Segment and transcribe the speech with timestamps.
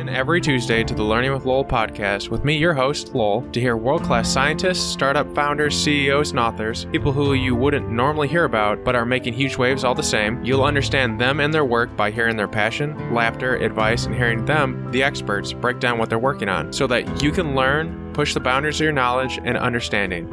[0.00, 3.60] in every Tuesday to the Learning with Lowell podcast with me, your host, Lowell, to
[3.60, 8.44] hear world class scientists, startup founders, CEOs, and authors, people who you wouldn't normally hear
[8.44, 10.42] about but are making huge waves all the same.
[10.42, 14.90] You'll understand them and their work by hearing their passion, laughter, advice, and hearing them,
[14.90, 18.40] the experts, break down what they're working on so that you can learn, push the
[18.40, 20.26] boundaries of your knowledge and understanding.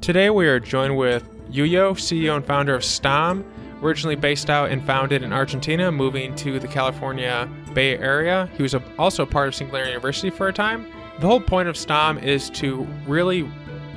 [0.00, 3.44] Today we are joined with Yuyo, CEO and founder of Stämm,
[3.82, 8.48] originally based out and founded in Argentina, moving to the California Bay Area.
[8.56, 10.86] He was also part of Singularity University for a time.
[11.20, 13.48] The whole point of Stämm is to really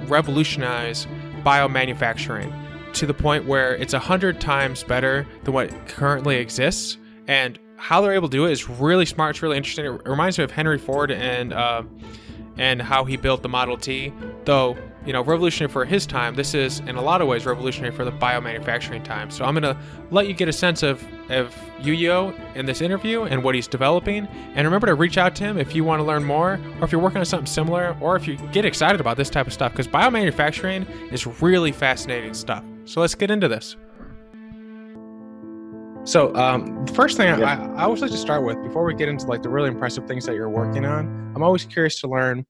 [0.08, 1.08] revolutionize
[1.44, 2.54] biomanufacturing
[2.94, 6.98] to the point where it's a hundred times better than what currently exists.
[7.28, 9.32] And how they're able to do it is really smart.
[9.32, 9.86] It's really interesting.
[9.86, 11.84] It reminds me of Henry Ford and uh,
[12.58, 14.14] and how he built the Model T.
[14.46, 17.94] Though you know, revolutionary for his time, this is in a lot of ways revolutionary
[17.94, 19.30] for the biomanufacturing time.
[19.30, 19.78] So I'm gonna
[20.12, 24.28] let you get a sense of of Yuyo in this interview and what he's developing.
[24.56, 26.92] And remember to reach out to him if you want to learn more, or if
[26.92, 29.72] you're working on something similar, or if you get excited about this type of stuff,
[29.72, 32.64] because biomanufacturing is really fascinating stuff.
[32.86, 33.76] So let's get into this.
[36.06, 37.74] So um, the first thing yeah.
[37.76, 40.06] I, I always like to start with before we get into like the really impressive
[40.06, 42.46] things that you're working on, I'm always curious to learn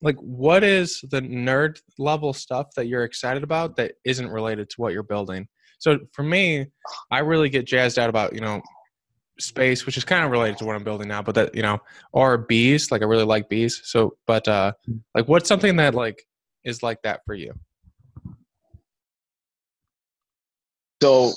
[0.00, 4.80] like what is the nerd level stuff that you're excited about that isn't related to
[4.80, 5.48] what you're building?
[5.78, 6.66] So for me
[7.10, 8.60] i really get jazzed out about you know
[9.38, 11.78] space which is kind of related to what i'm building now but that you know
[12.12, 12.90] or bees.
[12.90, 13.80] Like i really like bees.
[13.84, 14.72] So but uh
[15.14, 16.22] like what's something that like
[16.64, 17.54] is like that for you?
[21.02, 21.32] So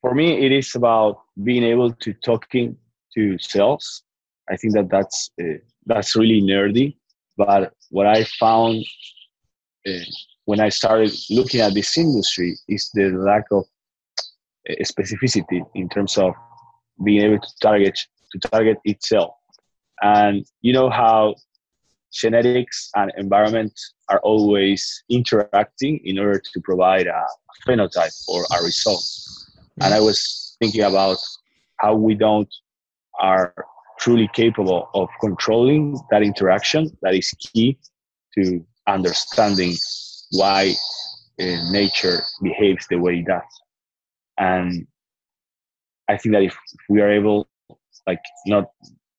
[0.00, 2.76] for me it is about being able to talking
[3.14, 4.02] to cells.
[4.50, 6.96] I think that that's uh, that's really nerdy.
[7.36, 8.84] But what I found
[9.86, 9.92] uh,
[10.44, 13.64] when I started looking at this industry is the lack of
[14.68, 16.34] uh, specificity in terms of
[17.04, 17.98] being able to target
[18.32, 19.34] to target itself.
[20.02, 21.34] And you know how
[22.12, 23.72] genetics and environment
[24.08, 27.24] are always interacting in order to provide a
[27.66, 29.04] phenotype or a result.
[29.80, 31.18] And I was thinking about
[31.78, 32.52] how we don't
[33.20, 33.54] are
[34.00, 37.78] truly capable of controlling that interaction that is key
[38.34, 39.74] to understanding
[40.32, 40.72] why
[41.40, 43.42] uh, nature behaves the way it does.
[44.38, 44.86] And
[46.10, 46.56] i think that if
[46.88, 47.48] we are able
[48.06, 48.64] like not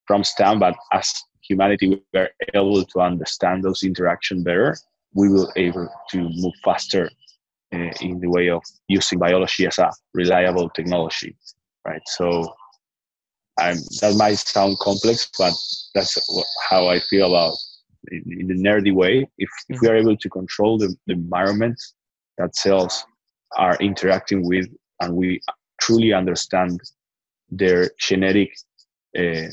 [0.07, 1.07] from Stämm but as
[1.49, 4.75] humanity we are able to understand those interactions better
[5.13, 7.09] we will able to move faster
[7.73, 11.35] uh, in the way of using biology as a reliable technology
[11.87, 12.05] right?
[12.05, 12.53] So
[13.61, 15.53] I'm, that might sound complex, but
[15.93, 16.17] that's
[16.69, 17.55] how I feel about
[18.11, 19.29] in, in the nerdy way.
[19.37, 21.81] If, if we are able to control the, the environment
[22.37, 23.05] that cells
[23.57, 24.67] are interacting with,
[24.99, 25.41] and we
[25.79, 26.79] truly understand
[27.49, 28.51] their genetic
[29.17, 29.47] uh,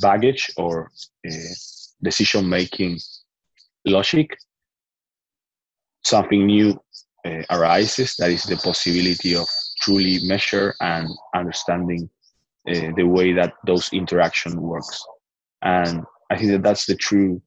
[0.00, 0.90] baggage or
[1.28, 1.52] uh,
[2.02, 2.98] decision making
[3.84, 4.36] logic,
[6.04, 6.80] something new
[7.26, 8.16] uh, arises.
[8.16, 9.46] That is the possibility of
[9.80, 12.08] truly measure and understanding
[12.68, 15.02] uh, the way that those interaction works.
[15.62, 17.40] And i think that that's the true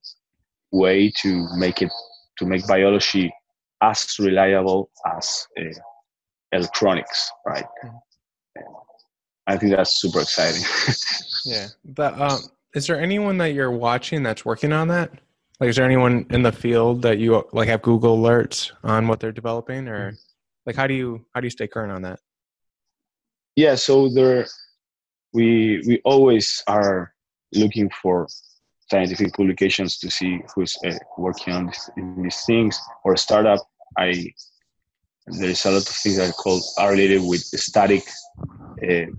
[0.71, 1.91] way to make it
[2.37, 3.33] to make biology
[3.81, 5.63] as reliable as uh,
[6.51, 7.65] electronics right?
[7.83, 8.61] Mm-hmm.
[9.47, 10.63] i think that's super exciting.
[11.45, 12.39] Yeah but um,
[12.73, 15.11] is there anyone that you're watching that's working on that?
[15.59, 19.19] Like is there anyone in the field that you like have google alerts on what
[19.19, 20.15] they're developing or mm-hmm.
[20.65, 22.19] like how do you how do you stay current on that?
[23.55, 24.47] Yeah so there
[25.35, 27.13] we we always are
[27.53, 28.28] looking for
[28.90, 31.90] scientific publications to see who's uh, working on this,
[32.23, 33.59] these things or a startup.
[33.97, 34.34] I
[35.28, 38.03] there's a lot of things that are called are related with static
[38.84, 39.12] uh,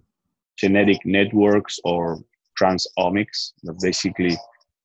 [0.56, 2.19] genetic networks or
[2.60, 4.37] transomics that basically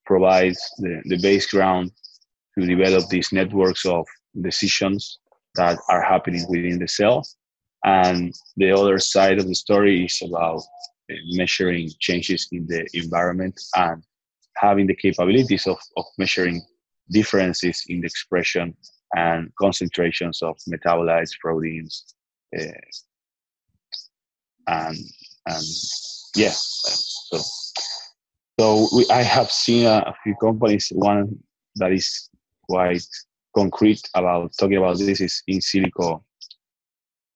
[0.06, 1.91] provides the, the base ground
[2.58, 4.05] to develop these networks of
[4.41, 5.20] decisions
[5.55, 7.26] that are happening within the cell.
[7.85, 10.61] And the other side of the story is about
[11.34, 14.03] measuring changes in the environment and
[14.58, 16.61] having the capabilities of, of measuring
[17.09, 18.75] differences in the expression
[19.16, 22.16] and concentrations of metabolites, proteins,
[22.58, 22.72] uh,
[24.67, 24.97] and
[25.47, 25.63] and
[26.35, 26.52] yeah.
[26.53, 27.40] So
[28.59, 30.90] so we, I have seen a, a, few companies.
[30.93, 31.40] One
[31.75, 32.29] that is
[32.69, 33.03] quite
[33.55, 36.23] concrete about talking about this is in silico.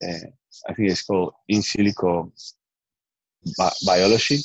[0.03, 0.27] Uh,
[0.69, 2.31] I think it's called in silico
[3.57, 4.39] bi- biology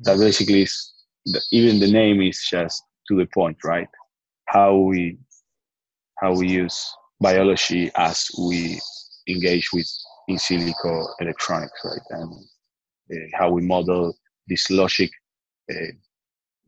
[0.00, 0.92] that basically is
[1.26, 3.88] the, even the name is just to the point right
[4.46, 5.18] how we
[6.20, 8.80] how we use biology as we
[9.28, 9.88] engage with
[10.28, 12.00] in silico electronics, right?
[12.10, 12.32] And
[13.12, 14.14] uh, how we model
[14.46, 15.10] these logic
[15.70, 15.92] uh,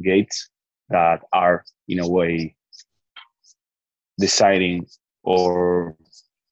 [0.02, 0.50] gates
[0.88, 2.56] that are, in a way,
[4.18, 4.86] deciding
[5.22, 5.96] or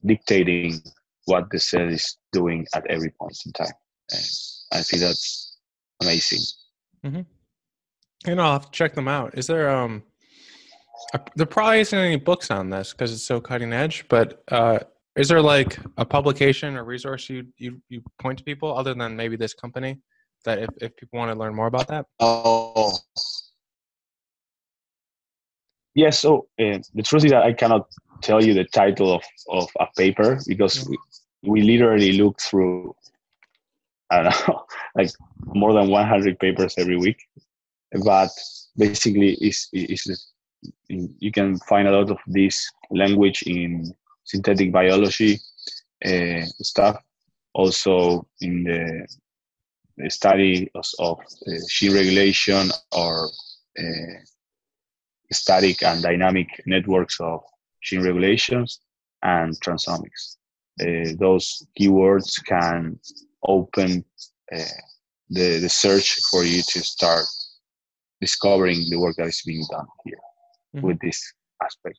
[0.04, 0.82] dictating
[1.26, 3.74] what the cell is doing at every point in time.
[4.72, 5.58] I think that's
[6.00, 6.40] amazing.
[7.04, 8.30] Mm-hmm.
[8.30, 9.36] And I'll have to check them out.
[9.36, 10.02] Is there um
[11.36, 14.78] there probably isn't any books on this because it's so cutting edge, but uh,
[15.16, 19.16] is there like a publication or resource you, you you point to people other than
[19.16, 19.98] maybe this company
[20.44, 22.06] that if, if people want to learn more about that?
[22.20, 22.96] Oh,
[25.94, 26.20] yes.
[26.20, 27.86] So uh, the truth is that I cannot
[28.22, 30.98] tell you the title of, of a paper because we,
[31.42, 32.94] we literally look through
[34.12, 34.64] I don't know
[34.94, 35.10] like
[35.54, 37.20] more than 100 papers every week,
[38.04, 38.30] but
[38.76, 40.32] basically is is
[40.88, 43.92] you can find a lot of this language in
[44.24, 45.40] synthetic biology
[46.04, 46.96] uh, stuff.
[47.54, 49.06] Also in the,
[49.96, 53.28] the study of, of uh, gene regulation or
[53.78, 54.18] uh,
[55.32, 57.42] static and dynamic networks of
[57.82, 58.80] gene regulations
[59.22, 60.36] and transomics.
[60.80, 62.98] Uh, those keywords can
[63.46, 64.04] open
[64.54, 64.64] uh,
[65.30, 67.24] the, the search for you to start
[68.20, 70.14] discovering the work that is being done here
[70.76, 70.86] mm-hmm.
[70.86, 71.20] with this
[71.62, 71.98] aspect.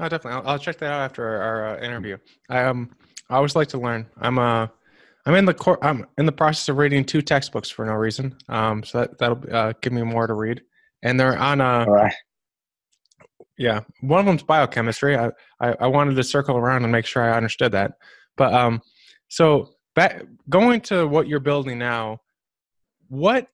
[0.00, 0.40] Oh, definitely.
[0.40, 2.16] I'll, I'll check that out after our, our uh, interview.
[2.48, 2.90] I um,
[3.30, 4.06] I always like to learn.
[4.18, 4.68] I'm uh,
[5.26, 8.36] I'm in the cor- I'm in the process of reading two textbooks for no reason.
[8.48, 10.62] Um, so that that'll uh, give me more to read,
[11.02, 12.14] and they're on uh, All right.
[13.56, 15.16] Yeah, one of them's biochemistry.
[15.16, 15.30] I,
[15.60, 17.92] I I wanted to circle around and make sure I understood that,
[18.36, 18.80] but um,
[19.28, 22.20] so back going to what you're building now,
[23.08, 23.48] what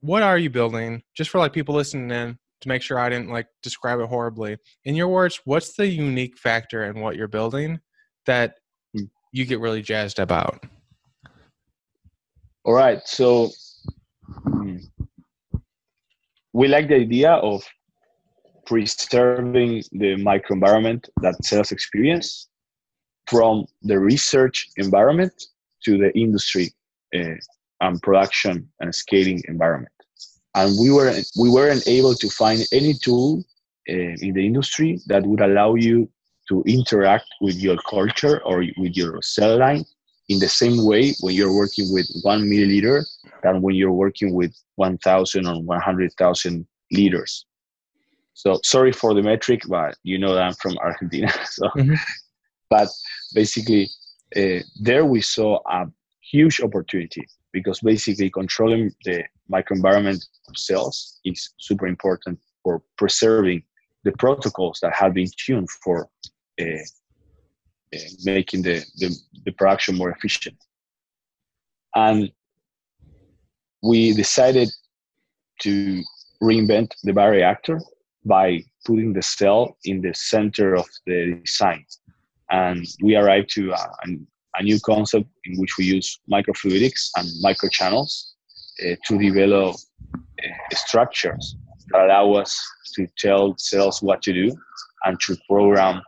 [0.00, 1.02] what are you building?
[1.16, 4.56] Just for like people listening in, to make sure I didn't like describe it horribly.
[4.84, 7.80] In your words, what's the unique factor in what you're building
[8.26, 8.54] that
[8.94, 9.04] hmm.
[9.32, 10.64] you get really jazzed about?
[12.64, 13.00] All right.
[13.04, 13.50] So
[14.44, 14.76] hmm,
[16.52, 17.64] we like the idea of
[18.66, 22.48] preserving the microenvironment that sales experience
[23.26, 25.32] from the research environment
[25.84, 26.72] to the industry
[27.14, 27.34] uh,
[27.80, 29.92] and production and scaling environment
[30.54, 33.44] and we were we weren't able to find any tool
[33.88, 36.08] uh, in the industry that would allow you
[36.48, 39.84] to interact with your culture or with your cell line
[40.28, 43.04] in the same way when you're working with one milliliter
[43.42, 47.46] than when you're working with 1,000 or 100,000 liters.
[48.34, 51.32] So sorry for the metric, but you know that I'm from Argentina.
[51.46, 51.94] So, mm-hmm.
[52.70, 52.88] but
[53.34, 53.88] basically,
[54.36, 55.86] uh, there we saw a
[56.20, 63.62] huge opportunity because basically controlling the microenvironment of cells is super important for preserving
[64.04, 66.08] the protocols that have been tuned for
[66.60, 66.64] uh,
[67.94, 70.56] uh, making the, the, the, production more efficient.
[71.94, 72.30] And
[73.82, 74.68] we decided
[75.62, 76.02] to
[76.42, 77.80] reinvent the bioreactor
[78.24, 81.84] by putting the cell in the center of the design.
[82.50, 84.26] And we arrived to uh, an,
[84.58, 88.30] a new concept in which we use microfluidics and microchannels
[88.84, 89.76] uh, to develop
[90.14, 91.56] uh, structures
[91.90, 92.58] that allow us
[92.94, 94.56] to tell cells what to do
[95.04, 96.00] and to program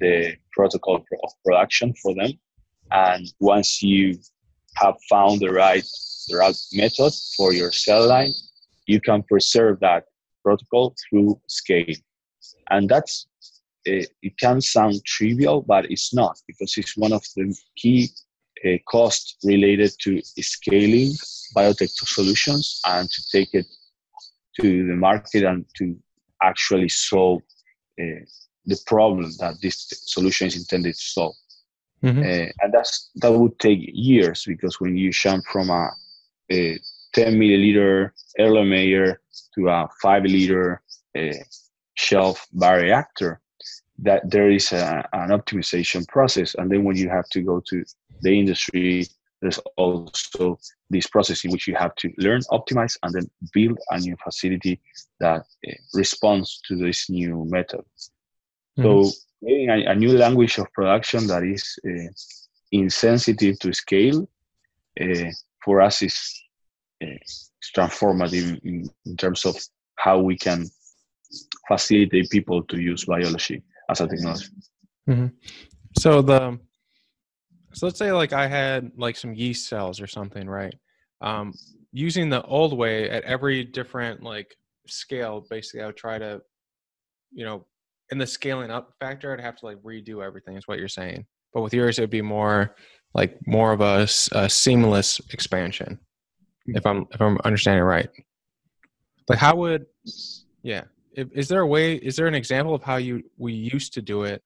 [0.00, 2.32] the protocol of production for them.
[2.90, 4.18] And once you
[4.76, 5.84] have found the right,
[6.28, 8.32] the right method for your cell line,
[8.86, 10.04] you can preserve that
[10.42, 11.94] protocol through scale.
[12.70, 13.26] And that's
[13.84, 18.08] it, it can sound trivial, but it's not because it's one of the key
[18.64, 21.12] uh, costs related to scaling
[21.56, 23.66] biotech solutions and to take it
[24.60, 25.96] to the market and to
[26.42, 27.42] actually solve
[28.00, 28.24] uh,
[28.66, 31.34] the problem that this solution is intended to solve.
[32.02, 32.20] Mm-hmm.
[32.20, 35.88] Uh, and that's that would take years because when you jump from a,
[36.50, 36.78] a
[37.14, 39.16] 10 milliliter Erlenmeyer
[39.54, 40.82] to a 5 liter
[41.16, 41.32] uh,
[41.94, 43.38] shelf bioreactor,
[43.98, 46.54] that there is a, an optimization process.
[46.54, 47.84] And then when you have to go to
[48.22, 49.06] the industry
[49.44, 50.58] there's also
[50.88, 54.80] this process in which you have to learn optimize and then build a new facility
[55.20, 57.84] that uh, responds to this new method.
[58.78, 58.82] Mm-hmm.
[58.82, 59.10] so
[59.40, 62.10] creating a, a, new language of production that is uh,
[62.72, 64.26] insensitive to scale
[65.00, 65.30] uh,
[65.62, 66.42] for us is,
[67.00, 69.56] is transformative in, in terms of
[69.96, 70.66] how we can
[71.68, 74.46] facilitate people to use biology as a technology.
[75.08, 75.26] Mm-hmm.
[75.98, 76.58] So the
[77.72, 80.74] so let's say like I had like some yeast cells or something, right?
[81.20, 81.52] Um,
[81.92, 84.54] using the old way at every different like
[84.86, 86.40] scale, basically I would try to,
[87.32, 87.66] you know,
[88.10, 90.56] in the scaling up factor, I'd have to like redo everything.
[90.56, 91.26] Is what you're saying.
[91.52, 92.74] But with yours, it would be more
[93.14, 95.98] like more of a, a seamless expansion.
[96.66, 98.08] If I'm if I'm understanding right.
[99.26, 99.86] But how would
[100.62, 100.84] yeah?
[101.14, 101.94] Is there a way?
[101.94, 104.42] Is there an example of how you we used to do it,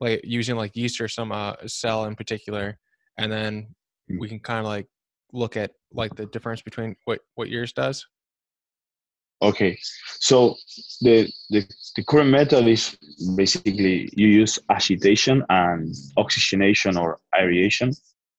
[0.00, 2.78] like using like yeast or some uh, cell in particular,
[3.18, 3.74] and then
[4.08, 4.18] Hmm.
[4.18, 4.86] we can kind of like
[5.32, 8.06] look at like the difference between what what yours does.
[9.42, 9.76] Okay,
[10.20, 10.54] so
[11.02, 12.96] the, the the current method is
[13.36, 17.92] basically you use agitation and oxygenation or aeration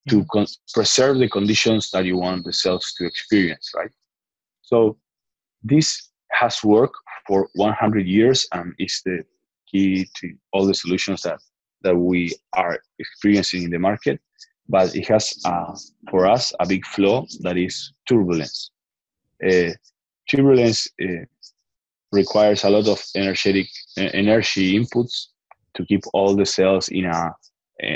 [0.09, 3.91] to con- preserve the conditions that you want the cells to experience, right?
[4.61, 4.97] So
[5.63, 9.23] this has worked for 100 years and is the
[9.71, 11.39] key to all the solutions that
[11.81, 14.19] that we are experiencing in the market.
[14.67, 15.75] But it has, uh,
[16.09, 18.71] for us, a big flaw that is turbulence.
[19.47, 19.69] Uh,
[20.27, 21.25] turbulence uh,
[22.11, 23.67] requires a lot of energetic
[23.97, 25.27] energy inputs
[25.75, 27.31] to keep all the cells in a,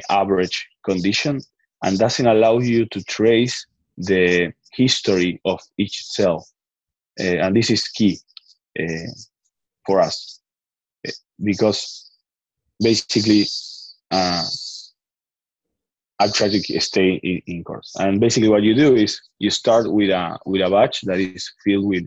[0.10, 1.40] average condition
[1.84, 3.66] and doesn't allow you to trace
[3.98, 6.46] the history of each cell
[7.20, 8.20] uh, and this is key
[9.86, 10.40] for us
[11.08, 11.12] uh,
[11.44, 12.12] because
[12.82, 13.46] basically
[14.12, 14.46] uh,
[16.22, 17.96] to stay in, in course.
[18.00, 21.52] And basically, what you do is you start with a with a batch that is
[21.64, 22.06] filled with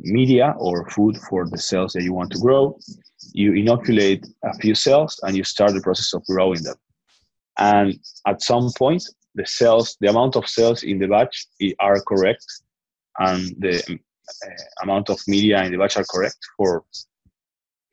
[0.00, 2.78] media or food for the cells that you want to grow.
[3.32, 6.76] You inoculate a few cells, and you start the process of growing them.
[7.58, 11.46] And at some point, the cells, the amount of cells in the batch
[11.80, 12.44] are correct,
[13.18, 13.98] and the
[14.82, 16.84] amount of media in the batch are correct for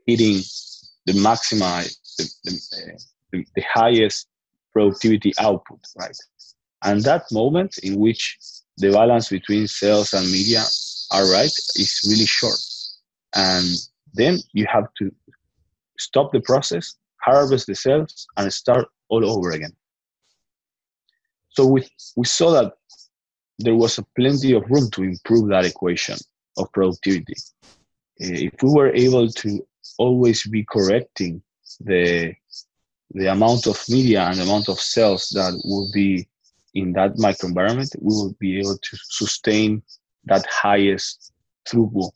[0.05, 0.41] hitting
[1.05, 2.97] the maximize the, the, uh,
[3.31, 4.27] the, the highest
[4.73, 6.17] productivity output, right?
[6.83, 8.37] And that moment in which
[8.77, 10.63] the balance between cells and media
[11.11, 12.59] are right is really short.
[13.35, 13.65] And
[14.13, 15.11] then you have to
[15.97, 19.73] stop the process, harvest the cells, and start all over again.
[21.49, 21.87] So we,
[22.17, 22.73] we saw that
[23.59, 26.17] there was plenty of room to improve that equation
[26.57, 27.35] of productivity.
[28.21, 29.65] Eh, if we were able to
[29.97, 31.41] always be correcting
[31.79, 32.33] the
[33.11, 36.27] the amount of media and the amount of cells that will be
[36.73, 39.81] in that microenvironment, we will be able to sustain
[40.25, 41.31] that highest
[41.67, 42.11] throughput,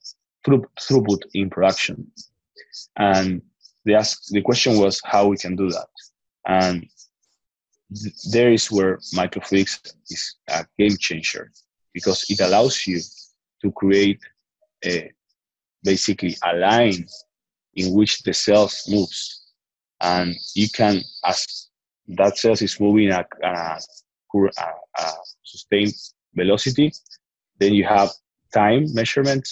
[0.45, 2.11] throughput in production.
[2.97, 3.41] And
[3.85, 5.87] they asked, the question was how we can do that.
[6.45, 6.87] And
[8.31, 11.51] there is where microfluidics is a game changer
[11.93, 12.99] because it allows you
[13.61, 14.19] to create
[14.85, 15.11] a,
[15.83, 17.05] basically a line
[17.75, 19.47] in which the cells moves.
[20.01, 21.67] And you can as
[22.09, 23.79] that cells is moving at a,
[24.35, 24.49] a,
[24.97, 25.11] a,
[25.43, 25.93] sustained
[26.35, 26.91] velocity
[27.59, 28.09] then you have
[28.53, 29.47] time measurement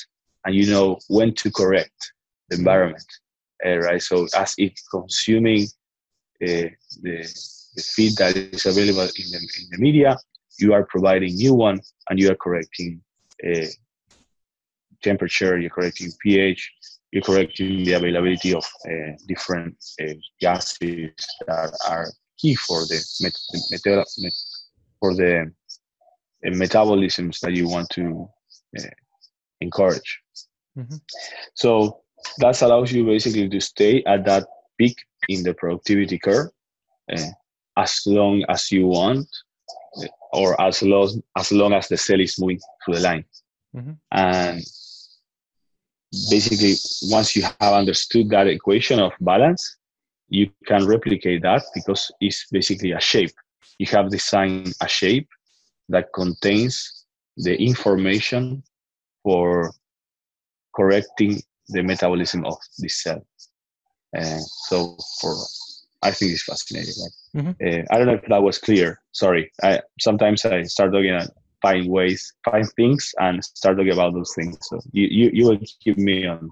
[0.45, 2.13] and you know when to correct
[2.49, 3.05] the environment
[3.65, 4.01] uh, right?
[4.01, 5.63] So as it's consuming
[6.43, 6.69] uh,
[7.01, 7.27] the,
[7.77, 10.17] the feed that is available in the, in the media
[10.59, 11.79] you are providing new one
[12.09, 13.01] and you are correcting
[13.47, 13.67] uh,
[15.03, 16.71] temperature you're correcting ph
[17.11, 21.11] you're correcting the availability of uh, different uh, gases
[21.47, 22.07] that are
[22.37, 24.37] key for the met-
[24.99, 25.51] for the
[26.45, 28.27] uh, metabolisms that you want to
[29.61, 30.19] encourage.
[30.77, 30.97] Mm-hmm.
[31.55, 32.01] So
[32.39, 34.97] that allows you basically to stay at that peak
[35.29, 36.49] in the productivity curve
[37.77, 39.27] as long as you want,
[40.33, 43.25] or as long as long as the cell is moving through the line.
[43.75, 43.93] Mm-hmm.
[44.11, 44.63] And
[46.29, 49.77] basically once you have understood that equation of balance
[50.29, 53.31] you can replicate that because it's basically a shape
[53.77, 55.27] you have designed a shape
[55.89, 57.05] that contains
[57.37, 58.63] the information
[59.23, 59.71] for
[60.75, 63.21] correcting the metabolism of this cell
[64.13, 65.35] and so for
[66.03, 67.43] i think it's fascinating right?
[67.43, 67.67] mm-hmm.
[67.67, 71.29] uh, i don't know if that was clear sorry I, sometimes i start talking and
[71.61, 74.57] find ways, find things, and start talking about those things.
[74.61, 76.49] So you you, you will keep me on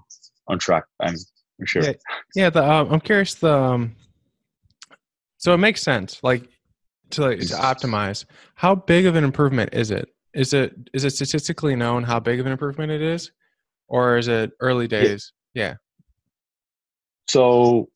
[0.48, 0.84] on track.
[1.00, 1.14] I'm,
[1.60, 1.82] I'm sure.
[1.82, 1.92] Yeah,
[2.34, 3.34] yeah the, um, I'm curious.
[3.34, 3.96] The um,
[5.38, 6.48] so it makes sense, like
[7.10, 8.24] to like, to optimize.
[8.54, 10.08] How big of an improvement is it?
[10.34, 13.30] Is it is it statistically known how big of an improvement it is,
[13.88, 15.32] or is it early days?
[15.54, 15.64] Yeah.
[15.64, 15.74] yeah.
[17.28, 17.88] So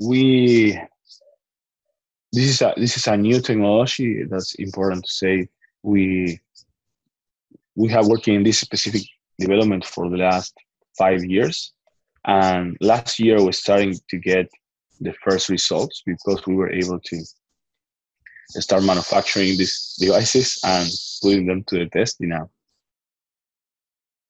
[0.00, 0.78] we
[2.32, 5.48] this is a this is a new technology that's important to say
[5.82, 6.38] we
[7.74, 9.02] we have working in this specific
[9.38, 10.54] development for the last
[10.96, 11.72] five years.
[12.24, 14.50] And last year we're starting to get
[15.00, 17.24] the first results because we were able to
[18.50, 20.90] start manufacturing these devices and
[21.22, 22.48] putting them to the test in a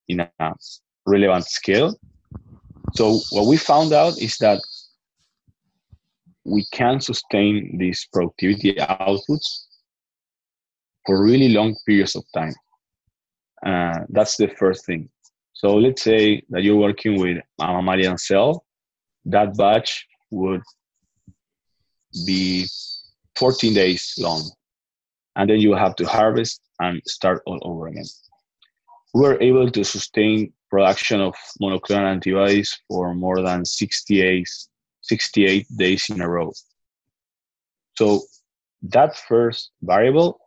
[0.09, 0.55] in a
[1.07, 1.95] relevant scale.
[2.95, 4.61] So what we found out is that
[6.49, 9.67] we can sustain these productivity outputs
[11.07, 12.55] for really long periods of time.
[13.65, 15.09] Uh, that's the first thing.
[15.53, 18.65] So let's say that you're working with a mammalian cell,
[19.25, 20.63] that batch would
[22.27, 22.67] be
[23.37, 24.43] 14 days long.
[25.37, 28.05] And then you have to harvest and start all over again.
[29.15, 34.47] We were able to sustain production of monoclonal antibodies for more than 68,
[35.09, 36.53] 68 days in a row.
[37.97, 38.23] So
[38.83, 40.41] that first variable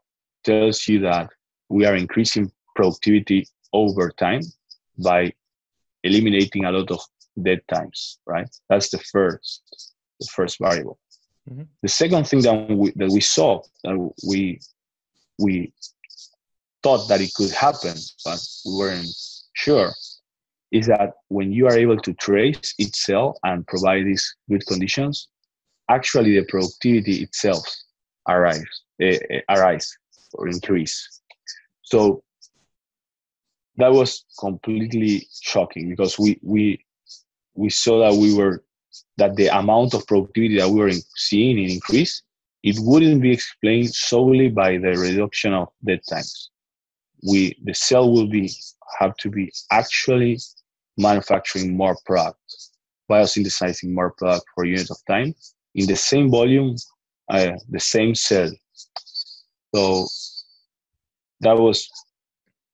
[0.43, 1.29] tells you that
[1.69, 4.41] we are increasing productivity over time
[4.97, 5.33] by
[6.03, 6.99] eliminating a lot of
[7.41, 8.49] dead times, right?
[8.69, 9.61] That's the first,
[10.19, 10.99] the first variable.
[11.49, 11.63] Mm-hmm.
[11.81, 14.59] The second thing that we, that we saw that we
[15.39, 15.73] we
[16.83, 19.07] thought that it could happen, but we weren't
[19.53, 19.91] sure,
[20.71, 25.27] is that when you are able to trace cell and provide these good conditions,
[25.89, 27.65] actually the productivity itself
[28.27, 29.17] arrives, uh,
[29.49, 29.97] arise
[30.33, 31.21] or increase.
[31.81, 32.23] So
[33.77, 36.83] that was completely shocking because we we
[37.55, 38.63] we saw that we were
[39.17, 42.23] that the amount of productivity that we were seeing in increase
[42.63, 46.49] it wouldn't be explained solely by the reduction of dead times
[47.27, 48.51] we the cell will be
[48.99, 50.37] have to be actually
[50.97, 52.39] manufacturing more product
[53.09, 55.33] biosynthesizing more product per unit of time
[55.75, 56.75] in the same volume
[57.29, 58.51] uh, the same cell
[59.73, 60.07] so
[61.39, 61.89] that was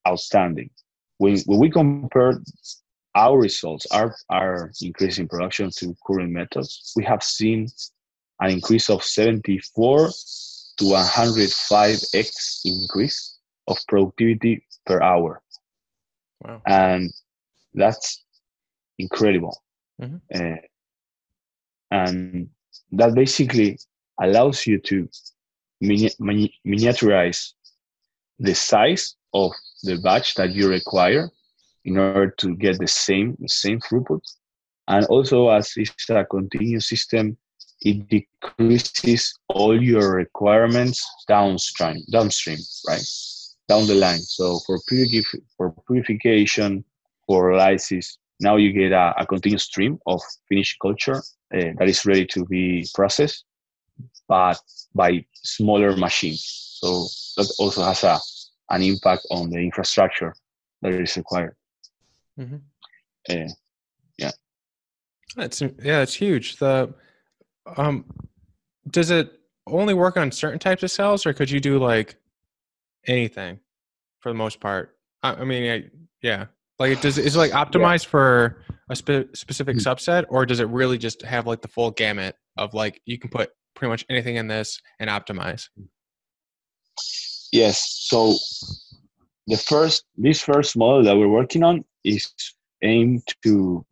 [0.08, 0.70] outstanding
[1.18, 2.40] when, when we compare
[3.16, 7.68] our results, our, our increase in production to current methods, we have seen
[8.40, 10.10] an increase of 74
[10.78, 15.42] to 105x increase of productivity per hour.
[16.42, 16.62] Wow.
[16.68, 17.12] And
[17.78, 18.26] that's
[19.00, 19.62] incredible.
[20.02, 20.18] Mm-hmm.
[20.34, 20.58] Uh,
[21.92, 22.50] and
[22.92, 23.80] that basically
[24.20, 25.08] allows you to
[25.82, 26.12] mini-
[26.66, 27.54] miniaturize
[28.40, 29.52] the size of
[29.84, 31.30] the batch that you require
[31.86, 34.22] in order to get the same same throughput.
[34.88, 37.38] And also, as it's a continuous system,
[37.82, 43.04] it decreases all your requirements downstream, downstream, right,
[43.68, 44.20] down the line.
[44.20, 46.84] So for purif- for purification,
[47.28, 51.18] for lysis, now you get a, a continuous stream of finished culture
[51.54, 53.46] uh, that is ready to be processed,
[54.28, 54.60] but
[54.96, 56.80] by smaller machines.
[56.80, 58.20] So that also has a
[58.70, 60.36] an impact on the infrastructure
[60.82, 61.56] that is required.
[62.40, 62.58] Mm-hmm.
[63.30, 63.50] Uh,
[64.18, 64.32] yeah,
[65.36, 66.58] that's yeah, it's huge.
[66.58, 66.94] The
[67.78, 68.06] um,
[68.90, 69.32] does it
[69.66, 72.16] only work on certain types of cells, or could you do like
[73.08, 73.60] anything
[74.20, 74.98] for the most part?
[75.24, 75.90] I, I mean, I,
[76.22, 76.46] yeah,
[76.80, 78.10] like it does is it like optimized yeah.
[78.10, 79.88] for a spe- specific mm-hmm.
[79.88, 83.30] subset, or does it really just have like the full gamut of like you can
[83.30, 85.68] put pretty much anything in this and optimize?
[87.52, 88.08] Yes.
[88.08, 88.38] So
[89.48, 92.32] the first, this first model that we're working on is
[92.84, 93.86] aimed to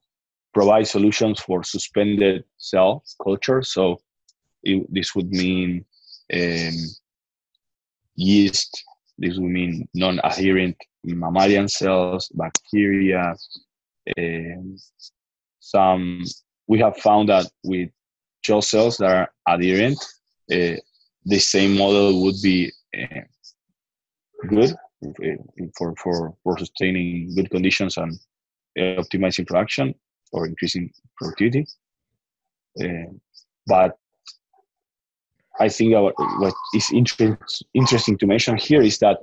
[0.53, 3.61] provide solutions for suspended cell culture.
[3.61, 3.99] So
[4.63, 5.85] it, this would mean
[6.33, 6.73] um,
[8.15, 8.83] yeast.
[9.17, 13.35] This would mean non-adherent mammalian cells, bacteria.
[14.17, 14.77] Um,
[15.59, 16.23] some
[16.67, 17.89] we have found that with
[18.43, 19.97] gel cells that are adherent,
[20.51, 20.77] uh,
[21.25, 23.21] the same model would be uh,
[24.47, 24.75] good
[25.77, 28.13] for, for, for sustaining good conditions and
[28.77, 29.93] uh, optimizing production
[30.31, 31.65] or increasing productivity.
[32.81, 33.11] Uh,
[33.67, 33.97] but
[35.59, 37.37] I think what is inter-
[37.73, 39.19] interesting to mention here is that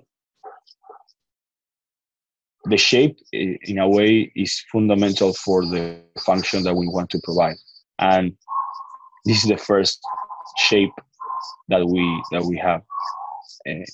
[2.64, 7.56] the shape, in a way, is fundamental for the function that we want to provide,
[7.98, 8.32] and
[9.24, 10.00] this is the first
[10.58, 10.92] shape
[11.68, 12.82] that we that we have.
[13.68, 13.84] Uh,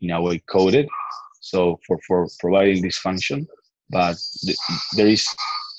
[0.00, 0.88] in a way coded
[1.40, 3.46] so for for providing this function
[3.90, 4.58] but th-
[4.96, 5.26] there is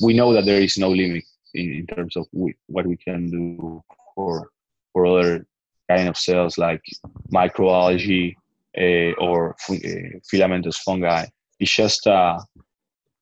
[0.01, 1.23] we know that there is no limit
[1.53, 3.81] in, in terms of we, what we can do
[4.15, 4.49] for
[4.99, 5.45] for other
[5.89, 6.83] kind of cells like
[7.31, 8.35] microalgae
[8.77, 11.25] uh, or uh, filamentous fungi
[11.59, 12.37] it's just uh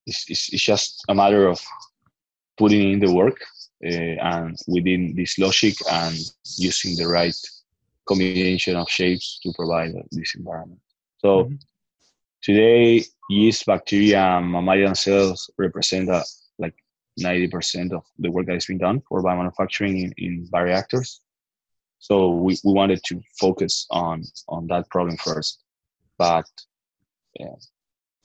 [0.06, 1.60] it's, it's, it's just a matter of
[2.58, 3.40] putting in the work
[3.86, 6.18] uh, and within this logic and
[6.58, 7.36] using the right
[8.08, 10.82] combination of shapes to provide this environment
[11.18, 11.56] so mm-hmm.
[12.42, 16.24] today, yeast, bacteria, and mammalian cells represent a,
[16.60, 16.76] like
[17.20, 21.20] 90% of the work that is being done for biomanufacturing in, in bioreactors.
[22.00, 25.64] So we, we wanted to focus on on that problem first.
[26.18, 26.46] But
[27.40, 27.56] yeah,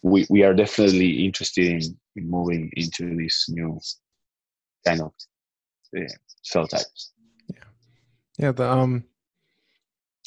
[0.03, 1.81] we, we are definitely interested in,
[2.17, 3.79] in moving into this new
[4.87, 5.13] kind of
[6.43, 7.13] cell types.
[7.49, 7.65] Yeah,
[8.39, 8.53] yeah.
[8.53, 9.05] The um,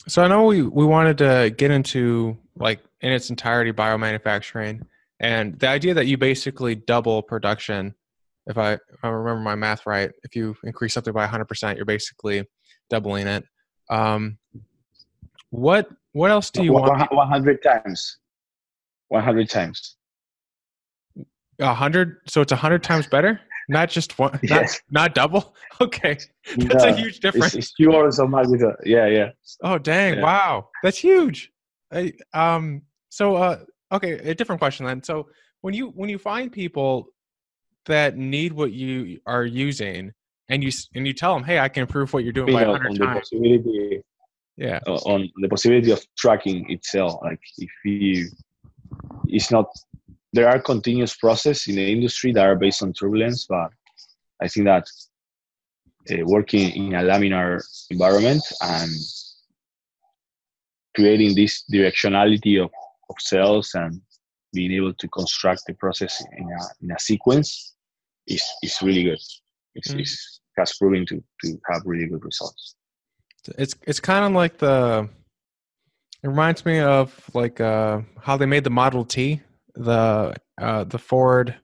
[0.08, 4.82] so I know we we wanted to get into like in its entirety biomanufacturing,
[5.20, 7.96] and the idea that you basically double production.
[8.48, 11.84] If I, if I remember my math right, if you increase something by 100%, you're
[11.84, 12.44] basically
[12.90, 13.46] doubling it.
[13.90, 14.38] Um,
[15.50, 17.12] what what else do you want?
[17.12, 18.18] 100 times.
[19.10, 19.98] 100 times.
[21.60, 23.40] A hundred, so it's a hundred times better.
[23.70, 24.82] Not just one, Yes.
[24.92, 25.56] not, not double.
[25.82, 26.18] Okay,
[26.58, 27.54] that's a No, huge It's, difference.
[27.54, 28.76] it's two orders of magnitude.
[28.86, 29.32] Yeah, yeah.
[29.62, 30.16] Oh dang!
[30.16, 30.22] Yeah.
[30.24, 31.52] Wow, that's huge.
[31.92, 32.84] I, um.
[33.10, 33.60] So, uh,
[33.92, 35.04] okay, a different question then.
[35.04, 35.28] So,
[35.62, 37.08] when you when you find people
[37.88, 40.14] that need what you are using,
[40.50, 42.66] and you and you tell them, hey, I can improve what you're doing by You
[42.66, 43.20] a know, on hundred the times.
[43.20, 44.02] possibility
[44.58, 44.80] Yeah.
[44.88, 47.20] uh, on the possibility of tracking itself.
[47.24, 48.30] Like if you,
[49.28, 49.68] it's not.
[50.34, 53.70] There are continuous process in the industry that are based on turbulence, but
[54.42, 54.86] I think that
[56.12, 58.92] uh, working in a laminar environment and
[60.96, 62.70] creating this directionality of,
[63.10, 64.02] of cells and
[64.54, 67.74] being able to construct the process in a, in a sequence
[68.28, 69.20] is, is really good.
[69.76, 70.00] It's, Mm.
[70.00, 72.76] it's has proven to, to have really good results.
[73.58, 75.08] It's it's kind of like the.
[76.24, 79.42] It reminds me of like uh, how they made the Model T,
[79.76, 81.56] the uh, the Ford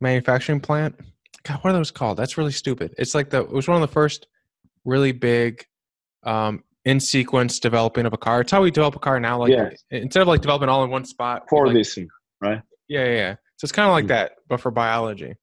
[0.00, 0.94] manufacturing plant.
[1.44, 2.18] God, what are those called?
[2.18, 2.94] That's really stupid.
[2.98, 4.26] It's like the it was one of the first
[4.84, 5.64] really big
[6.24, 8.42] um, in sequence developing of a car.
[8.42, 9.38] It's how we develop a car now.
[9.38, 9.70] Like Yeah.
[9.90, 11.44] instead of like developing all in one spot.
[11.48, 11.98] For like, this
[12.42, 12.60] right?
[12.88, 13.34] yeah, yeah, yeah.
[13.56, 14.08] So it's kind of like Mm.
[14.08, 15.36] that, but for biology.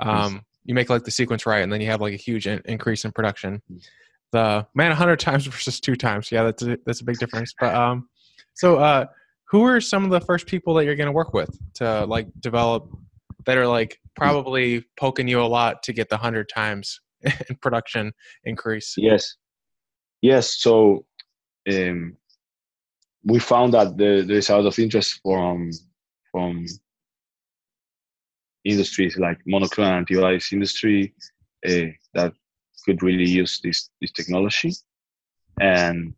[0.00, 2.62] Um, you make like the sequence right, and then you have like a huge in-
[2.64, 3.62] increase in production.
[3.70, 3.82] Mm.
[4.32, 6.30] The man, hundred times versus two times.
[6.30, 7.54] Yeah, that's a, that's a big difference.
[7.58, 8.08] But um,
[8.54, 9.06] so uh,
[9.50, 12.28] who are some of the first people that you're going to work with to like
[12.40, 12.88] develop
[13.44, 18.12] that are like probably poking you a lot to get the hundred times in production
[18.44, 18.94] increase?
[18.96, 19.36] Yes,
[20.20, 20.60] yes.
[20.60, 21.04] So
[21.70, 22.16] um,
[23.24, 25.70] we found that there, there is a lot of interest from
[26.30, 26.64] from
[28.64, 31.14] industries like monoclonal antibodies industry
[31.66, 32.32] uh, that
[32.84, 34.72] could really use this this technology,
[35.60, 36.14] and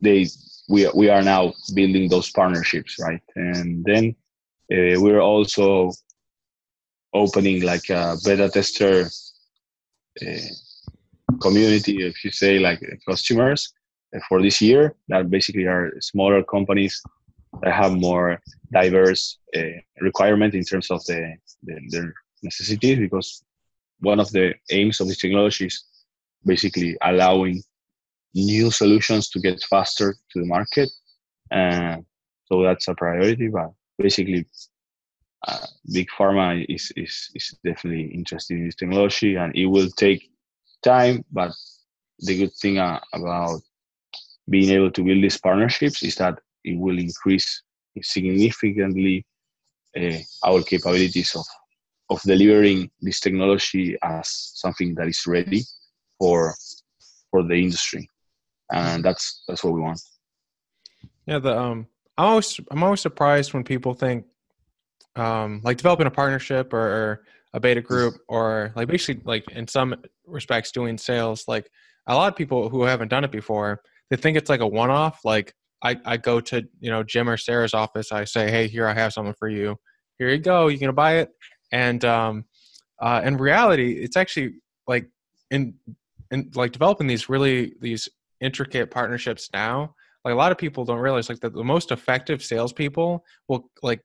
[0.00, 0.26] they
[0.68, 3.22] we we are now building those partnerships, right?
[3.36, 4.16] And then
[4.72, 5.92] uh, we're also
[7.12, 9.08] opening like a beta tester.
[10.22, 10.48] Uh,
[11.40, 13.72] community, if you say like customers
[14.28, 17.02] for this year, that basically are smaller companies
[17.62, 18.40] that have more
[18.72, 19.60] diverse uh,
[20.00, 22.98] requirement in terms of the, the their necessities.
[22.98, 23.42] Because
[24.00, 25.84] one of the aims of this technology is
[26.44, 27.62] basically allowing
[28.34, 30.90] new solutions to get faster to the market,
[31.50, 32.04] and
[32.46, 33.48] so that's a priority.
[33.48, 34.46] But basically,
[35.46, 40.30] uh, big pharma is, is is definitely interested in this technology, and it will take
[40.82, 41.24] time.
[41.30, 41.52] But
[42.18, 43.60] the good thing uh, about
[44.48, 47.62] being able to build these partnerships is that it will increase
[48.02, 49.24] significantly
[49.96, 51.44] uh, our capabilities of
[52.10, 55.62] of delivering this technology as something that is ready
[56.18, 56.54] for
[57.30, 58.08] for the industry,
[58.72, 60.00] and that's that's what we want.
[61.26, 61.86] Yeah, the um,
[62.18, 64.26] I'm always I'm always surprised when people think,
[65.16, 67.24] um, like developing a partnership or, or
[67.54, 69.94] a beta group or like basically like in some
[70.26, 71.44] respects doing sales.
[71.48, 71.70] Like
[72.06, 74.90] a lot of people who haven't done it before, they think it's like a one
[74.90, 75.24] off.
[75.24, 78.86] Like I I go to you know Jim or Sarah's office, I say, hey, here
[78.88, 79.76] I have something for you.
[80.18, 80.68] Here you go.
[80.68, 81.30] You gonna buy it?
[81.70, 82.44] And um,
[83.00, 84.54] uh, in reality, it's actually
[84.88, 85.08] like
[85.50, 85.74] in
[86.30, 88.08] in like developing these really these
[88.40, 89.94] intricate partnerships now
[90.24, 94.00] like a lot of people don't realize like that the most effective salespeople will like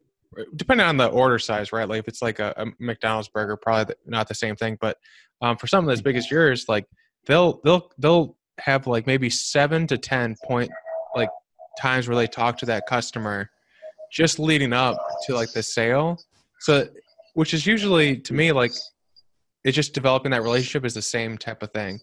[0.56, 3.96] depending on the order size right like if it's like a, a mcdonald's burger probably
[4.06, 4.98] not the same thing but
[5.42, 6.86] um, for something as big as yours like
[7.26, 10.70] they'll they'll they'll have like maybe seven to ten point
[11.16, 11.30] like
[11.78, 13.50] times where they talk to that customer
[14.12, 16.18] just leading up to like the sale.
[16.62, 16.88] So
[17.34, 18.72] which is usually to me like
[19.64, 22.00] it's just developing that relationship is the same type of thing.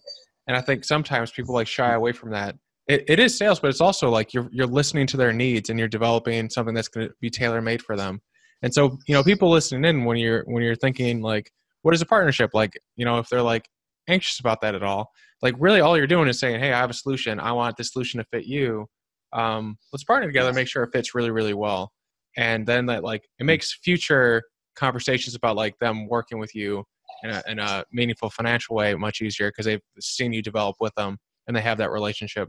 [0.47, 2.55] And i think sometimes people like shy away from that.
[2.87, 5.77] It, it is sales but it's also like you're you're listening to their needs and
[5.77, 8.21] you're developing something that's going to be tailor made for them.
[8.63, 11.51] And so you know people listening in when you're when you're thinking like
[11.83, 12.51] what is a partnership?
[12.53, 13.67] Like you know if they're like
[14.09, 16.89] anxious about that at all like really all you're doing is saying hey i have
[16.89, 17.39] a solution.
[17.39, 18.87] I want this solution to fit you
[19.33, 21.91] um, let's partner together make sure it fits really really well.
[22.37, 24.43] And then that like it makes future
[24.75, 26.83] conversations about like them working with you
[27.23, 30.93] in a, in a meaningful financial way much easier because they've seen you develop with
[30.95, 32.47] them and they have that relationship.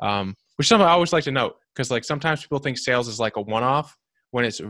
[0.00, 3.18] Um, which something i always like to note because like sometimes people think sales is
[3.18, 3.96] like a one-off
[4.30, 4.60] when it's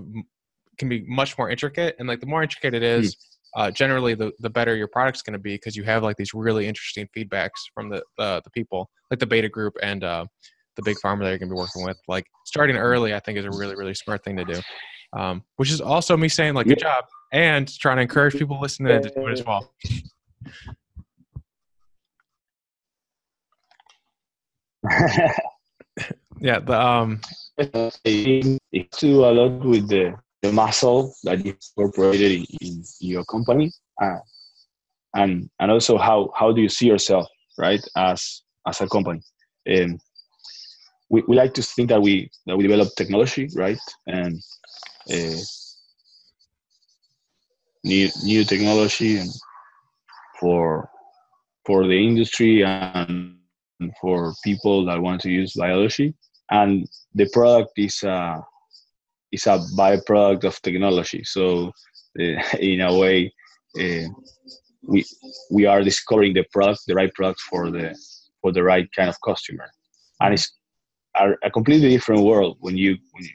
[0.78, 1.96] can be much more intricate.
[1.98, 3.16] And like the more intricate it is
[3.54, 3.60] hmm.
[3.60, 6.32] uh, generally the, the better your product's going to be because you have like these
[6.32, 10.24] really interesting feedbacks from the the, the people like the beta group and uh,
[10.78, 11.98] the big pharma that you're going to be working with.
[12.08, 14.60] Like starting early i think is a really really smart thing to do.
[15.12, 19.02] Um, which is also me saying like good job and trying to encourage people listening
[19.02, 19.72] to do it as well.
[26.40, 32.68] Yeah the um it do a lot with the the muscle that you incorporated in,
[32.70, 34.18] in your company uh,
[35.16, 37.26] and and also how how do you see yourself
[37.58, 39.20] right as as a company?
[39.68, 39.98] Um,
[41.10, 43.78] we, we like to think that we that we develop technology right?
[44.06, 44.40] And
[45.10, 45.40] uh,
[47.84, 49.30] new new technology and
[50.40, 50.90] for
[51.64, 53.38] for the industry and
[54.00, 56.14] for people that want to use biology.
[56.50, 58.40] And the product is uh,
[59.32, 61.22] is a byproduct of technology.
[61.24, 61.72] So
[62.18, 63.32] uh, in a way,
[63.78, 64.08] uh,
[64.82, 65.04] we
[65.50, 67.96] we are discovering the product, the right product for the
[68.40, 69.70] for the right kind of customer,
[70.20, 70.57] and it's
[71.18, 73.30] a, a completely different world when you when you,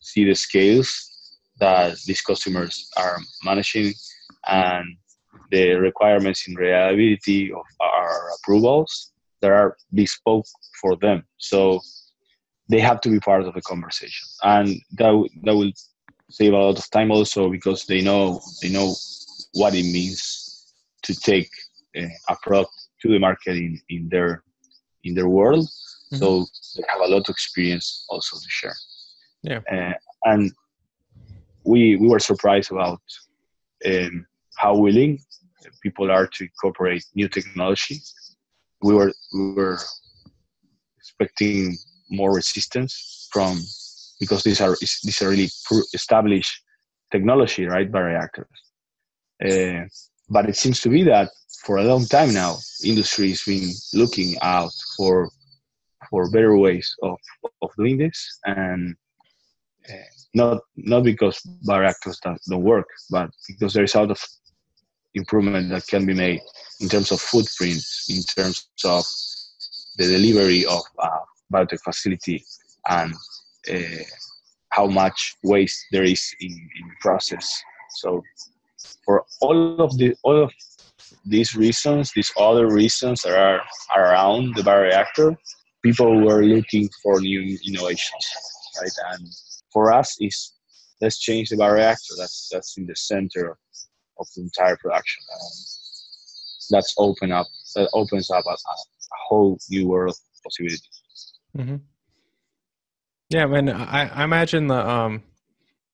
[0.00, 1.10] see the scales
[1.60, 3.90] that these customers are managing
[4.46, 4.84] and
[5.50, 10.44] the requirements in reliability of our approvals that are bespoke
[10.80, 11.24] for them.
[11.38, 11.80] So
[12.68, 14.68] they have to be part of the conversation, and
[14.98, 15.72] that that will
[16.30, 18.94] save a lot of time also because they know they know
[19.52, 21.50] what it means to take
[21.96, 24.42] uh, a product to the market in, in their
[25.04, 25.68] in their world.
[26.14, 26.24] Mm-hmm.
[26.24, 26.46] So
[26.76, 28.76] they have a lot of experience also to share.
[29.42, 30.52] Yeah, uh, and
[31.64, 33.00] we we were surprised about
[33.86, 35.18] um, how willing
[35.82, 38.00] people are to incorporate new technology.
[38.82, 39.78] We were we were
[40.98, 41.76] expecting
[42.10, 43.60] more resistance from
[44.20, 45.50] because these are these are really
[45.92, 46.62] established
[47.10, 47.90] technology, right?
[47.90, 48.54] Bioreactors.
[49.44, 49.86] Uh,
[50.30, 51.28] but it seems to be that
[51.64, 55.28] for a long time now, industry has been looking out for
[56.10, 57.18] for better ways of
[57.62, 58.96] of doing this, and
[59.88, 64.20] uh, not not because bioreactors don't, don't work, but because there is a lot of
[65.14, 66.40] improvement that can be made
[66.80, 69.04] in terms of footprints, in terms of
[69.96, 71.20] the delivery of uh,
[71.52, 72.44] biotech facility
[72.88, 73.14] and
[73.72, 74.02] uh,
[74.70, 77.48] how much waste there is in, in process.
[77.90, 78.22] So
[79.04, 80.52] for all of the all of
[81.24, 83.62] these reasons, these other reasons that are
[83.96, 85.36] around the bioreactor,
[85.84, 88.26] people were looking for new innovations,
[88.80, 88.96] right?
[89.12, 89.28] And
[89.72, 90.54] for us, is
[91.00, 92.16] let's change the bioreactor.
[92.18, 93.56] That's that's in the center
[94.18, 95.22] of the entire production.
[95.32, 95.50] Um,
[96.70, 97.46] that's open up.
[97.76, 101.02] That opens up a, a whole new world of possibilities.
[101.56, 101.76] Mm-hmm.
[103.30, 103.68] Yeah, man.
[103.68, 105.22] I, I imagine the um,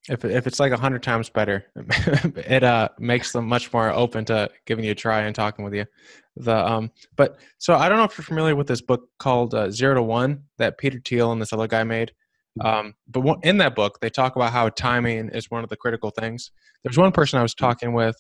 [0.09, 4.25] if if it's like a hundred times better, it uh makes them much more open
[4.27, 5.85] to giving you a try and talking with you.
[6.37, 9.71] The um, but so I don't know if you're familiar with this book called uh,
[9.71, 12.13] Zero to One that Peter Thiel and this other guy made.
[12.61, 16.11] Um, but in that book, they talk about how timing is one of the critical
[16.11, 16.51] things.
[16.83, 18.17] There's one person I was talking with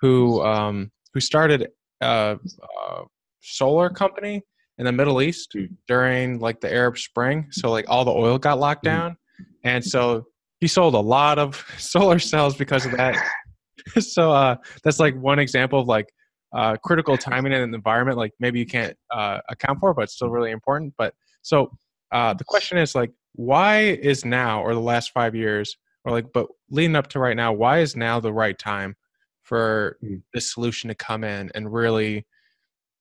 [0.00, 1.68] who um who started
[2.00, 2.38] a,
[2.80, 3.02] a
[3.40, 4.42] solar company
[4.78, 5.68] in the Middle East mm.
[5.86, 7.46] during like the Arab Spring.
[7.50, 8.90] So like all the oil got locked mm.
[8.90, 9.16] down,
[9.64, 10.26] and so
[10.60, 13.16] he sold a lot of solar cells because of that.
[14.00, 16.06] so uh, that's like one example of like
[16.54, 20.14] uh, critical timing in an environment like maybe you can't uh, account for, but it's
[20.14, 20.94] still really important.
[20.96, 21.70] But so
[22.12, 26.26] uh, the question is like, why is now or the last five years or like,
[26.32, 28.96] but leading up to right now, why is now the right time
[29.42, 30.20] for mm.
[30.34, 32.26] this solution to come in and really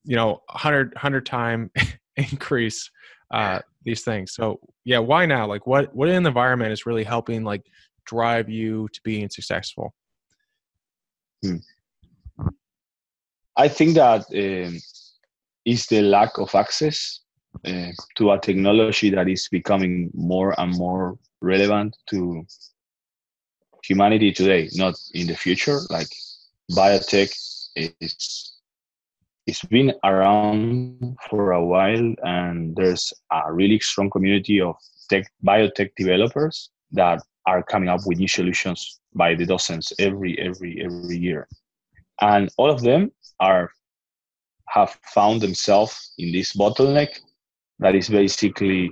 [0.07, 1.69] you know 100 100 time
[2.15, 2.89] increase
[3.31, 4.33] uh these things.
[4.33, 5.47] So yeah why now?
[5.47, 7.65] Like what what in the environment is really helping like
[8.05, 9.93] drive you to being successful?
[11.43, 11.57] Hmm.
[13.55, 14.79] i think that um,
[15.65, 17.19] is the lack of access
[17.63, 22.43] uh, to a technology that is becoming more and more relevant to
[23.87, 25.79] humanity today not in the future.
[25.89, 26.09] Like
[26.71, 27.31] biotech
[27.75, 28.46] is
[29.47, 34.75] it's been around for a while and there's a really strong community of
[35.09, 40.83] tech biotech developers that are coming up with new solutions by the dozens every every
[40.83, 41.47] every year.
[42.19, 43.71] And all of them are
[44.67, 47.17] have found themselves in this bottleneck
[47.79, 48.91] that is basically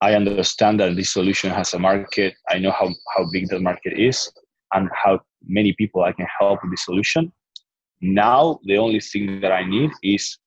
[0.00, 3.92] i understand that this solution has a market i know how, how big the market
[3.98, 4.32] is
[4.72, 7.30] and how many people i can help with the solution
[8.00, 10.38] now, the only thing that I need is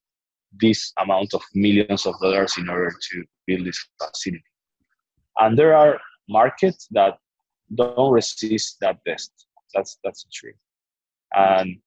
[0.60, 4.44] this amount of millions of dollars in order to build this facility.
[5.40, 7.18] And there are markets that
[7.74, 9.32] don't resist that best.
[9.74, 10.54] That's that's true.
[11.36, 11.78] And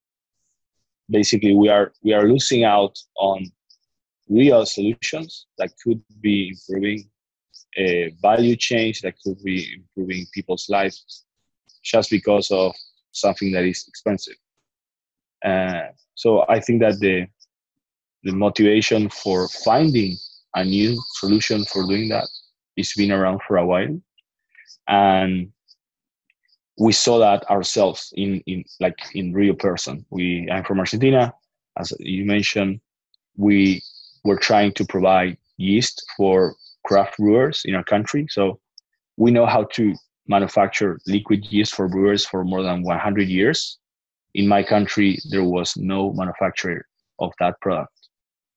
[1.09, 3.51] basically, we are we are losing out on
[4.29, 7.11] real solutions that could be improving
[7.77, 11.25] a value change, that could be improving people's lives,
[11.83, 12.75] just because of
[13.13, 14.37] something that is expensive.
[15.45, 17.27] Uh, so I think that the
[18.23, 20.17] the motivation for finding
[20.55, 22.29] a new solution for doing that
[22.77, 23.99] is been around for a while,
[24.89, 25.51] and
[26.79, 30.05] we saw that ourselves in in like in real person.
[30.11, 31.33] We I'm from Argentina,
[31.79, 32.81] as you mentioned.
[33.37, 33.83] We
[34.25, 38.61] were trying to provide yeast for craft brewers in our country, so
[39.17, 39.95] we know how to
[40.27, 43.79] manufacture liquid yeast for brewers for more than 100 years.
[44.35, 46.85] In my country, there was no manufacturer
[47.19, 47.93] of that product.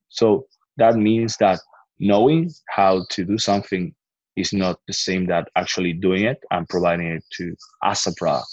[0.09, 0.45] So
[0.77, 1.59] that means that
[1.99, 3.93] knowing how to do something
[4.36, 8.47] is not the same that actually doing it and providing it to as a product.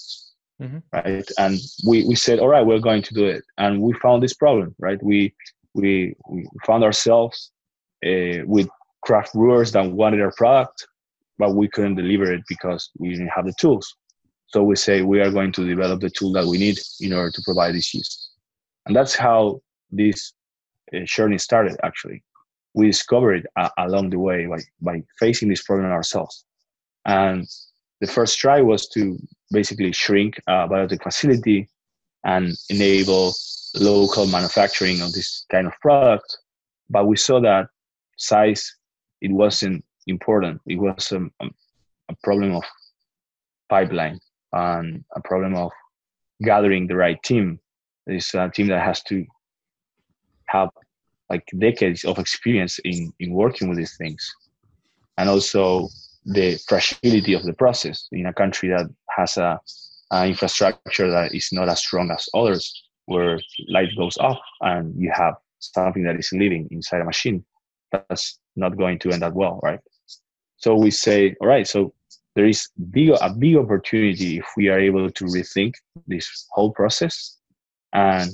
[0.61, 0.79] Mm-hmm.
[0.93, 1.31] Right.
[1.39, 3.43] And we, we said, all right, we're going to do it.
[3.57, 5.03] And we found this problem, right?
[5.03, 5.35] We
[5.73, 7.53] we, we found ourselves
[8.05, 8.69] uh, with
[9.05, 10.85] craft brewers that wanted our product
[11.41, 13.97] but we couldn't deliver it because we didn't have the tools.
[14.53, 17.31] So we say we are going to develop the tool that we need in order
[17.31, 18.31] to provide this use.
[18.87, 19.61] And that's how
[19.93, 20.33] this
[20.93, 22.25] uh, journey started, actually.
[22.75, 26.45] We discovered uh, along the way by, by facing this problem ourselves.
[27.05, 27.47] And
[28.01, 29.19] the first try was to
[29.53, 31.69] basically shrink a biotech facility
[32.25, 33.33] and enable
[33.77, 36.39] local manufacturing of this kind of product.
[36.89, 37.69] But we saw that
[38.17, 38.77] size,
[39.21, 40.61] it wasn't important.
[40.67, 42.65] It was a, a problem of
[43.69, 44.19] pipeline
[44.53, 45.71] and a problem of
[46.43, 47.61] gathering the right team.
[48.07, 49.25] It's a team that has to
[50.47, 50.71] have
[51.29, 54.35] like decades of experience in, in working with these things.
[55.17, 55.89] And also
[56.25, 58.87] the fragility of the process in a country that
[59.17, 59.61] has a,
[60.11, 65.11] a infrastructure that is not as strong as others, where light goes off and you
[65.15, 67.45] have something that is living inside a machine.
[67.93, 69.81] That's not going to end up well, right?
[70.57, 71.95] So we say, all right, so
[72.41, 75.75] there is big, a big opportunity if we are able to rethink
[76.07, 77.37] this whole process
[77.93, 78.31] and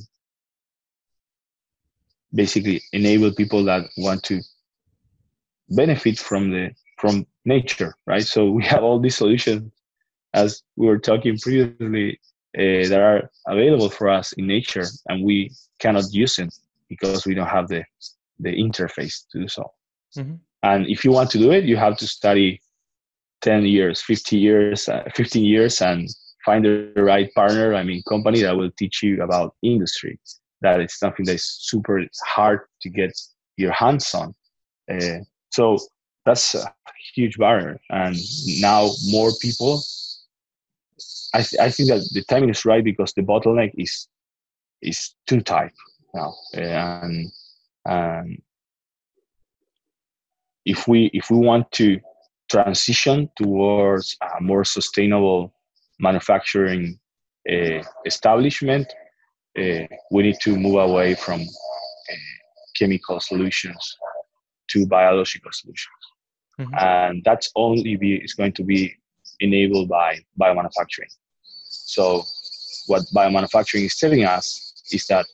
[2.33, 4.41] basically enable people that want to
[5.71, 8.23] benefit from the from nature, right?
[8.23, 9.73] So we have all these solutions,
[10.35, 12.21] as we were talking previously,
[12.57, 16.51] uh, that are available for us in nature, and we cannot use them
[16.89, 17.83] because we don't have the
[18.39, 19.65] the interface to do so.
[20.17, 22.61] Mm-hmm and if you want to do it you have to study
[23.47, 26.09] 10 years 50 years uh, 15 years and
[26.45, 30.19] find the right partner i mean company that will teach you about industry.
[30.63, 33.13] That is something that is super hard to get
[33.57, 34.35] your hands on.
[34.91, 35.79] Uh, so
[36.25, 36.73] that's a
[37.15, 37.79] huge barrier.
[37.91, 38.17] And
[38.61, 39.83] now more people
[41.35, 44.09] I, th- I think that the timing is right because the bottleneck is
[44.83, 45.73] is too tight
[46.15, 46.35] now.
[46.55, 47.31] And
[47.85, 48.43] and
[50.65, 52.01] if we if we want to
[52.51, 55.53] transition towards a more sustainable
[55.99, 56.99] manufacturing
[57.51, 58.93] uh, establishment,
[59.59, 62.17] uh, we need to move away from uh,
[62.79, 63.97] chemical solutions
[64.69, 66.03] to biological solutions,
[66.61, 66.75] mm-hmm.
[66.79, 68.95] and that's only be is going to be
[69.41, 71.13] enabled by biomanufacturing.
[71.69, 72.25] So,
[72.87, 75.27] what biomanufacturing is telling us is that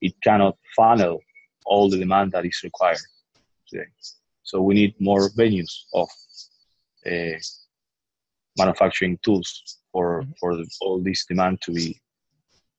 [0.00, 1.20] it cannot funnel
[1.64, 2.98] all the demand that is required
[3.68, 3.86] today.
[4.42, 6.08] So we need more venues of
[7.10, 7.38] uh,
[8.58, 10.32] manufacturing tools for mm-hmm.
[10.38, 12.00] for the, all this demand to be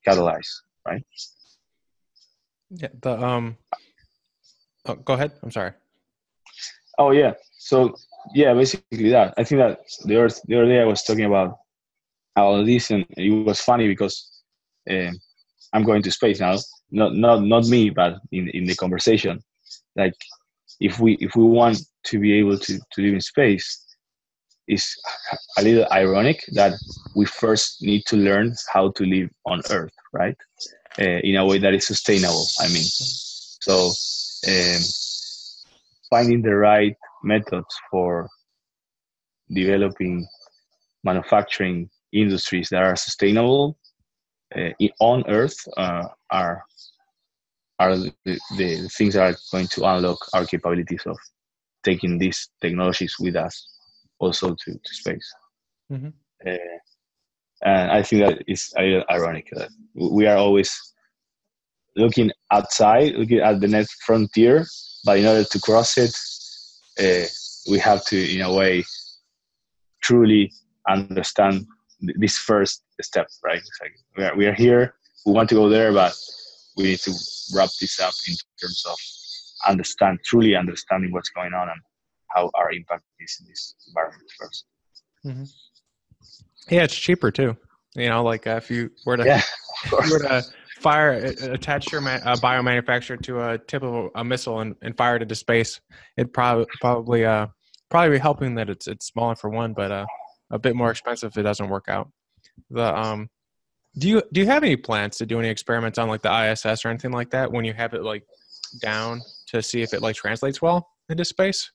[0.06, 0.52] catalyzed,
[0.86, 1.04] right?
[2.70, 2.88] Yeah.
[3.00, 3.56] The um.
[4.86, 5.32] Oh, go ahead.
[5.42, 5.72] I'm sorry.
[6.98, 7.32] Oh yeah.
[7.58, 7.94] So
[8.34, 9.34] yeah, basically that.
[9.36, 11.58] I think that the other the other day I was talking about
[12.36, 14.42] all this, and it was funny because
[14.90, 15.10] uh,
[15.72, 16.56] I'm going to space now.
[16.90, 19.40] Not not not me, but in in the conversation,
[19.96, 20.14] like
[20.80, 23.85] if we if we want to be able to, to live in space
[24.68, 24.96] it's
[25.58, 26.74] a little ironic that
[27.14, 30.36] we first need to learn how to live on earth right?
[30.98, 32.84] Uh, in a way that is sustainable i mean.
[33.60, 33.92] So
[34.48, 34.82] um,
[36.10, 38.28] finding the right methods for
[39.50, 40.26] developing
[41.04, 43.78] manufacturing industries that are sustainable
[44.56, 46.64] uh, on earth uh, are
[47.78, 48.14] are the,
[48.56, 51.16] the things that are going to unlock our capabilities of
[51.84, 53.75] taking these technologies with us
[54.18, 55.34] also to, to space.
[55.90, 56.08] Mm-hmm.
[56.46, 56.78] Uh,
[57.62, 60.70] and I think that is ironic that we are always
[61.96, 64.66] looking outside, looking at the next frontier,
[65.04, 66.14] but in order to cross it,
[67.00, 67.26] uh,
[67.70, 68.84] we have to, in a way,
[70.02, 70.52] truly
[70.88, 71.66] understand
[72.16, 73.62] this first step, right?
[73.80, 74.94] Like we are, we are here,
[75.24, 76.14] we want to go there, but
[76.76, 77.12] we need to
[77.54, 78.96] wrap this up in terms of
[79.66, 81.80] understand, truly understanding what's going on and
[82.28, 84.62] how our impact is in this environment 1st
[85.26, 85.44] mm-hmm.
[86.74, 87.56] Yeah, it's cheaper too.
[87.94, 89.42] You know, like uh, if you were to, yeah,
[90.04, 90.44] you were to
[90.80, 94.96] fire attach your ma- uh, biomanufacturer to a tip of a, a, missile and, and
[94.96, 95.80] fire it into space,
[96.16, 97.46] it probably probably uh
[97.88, 100.06] probably be helping that it's it's smaller for one, but uh
[100.50, 102.10] a bit more expensive if it doesn't work out.
[102.70, 103.28] The um,
[103.98, 106.84] do you do you have any plans to do any experiments on like the ISS
[106.84, 108.24] or anything like that when you have it like
[108.80, 111.70] down to see if it like translates well into space,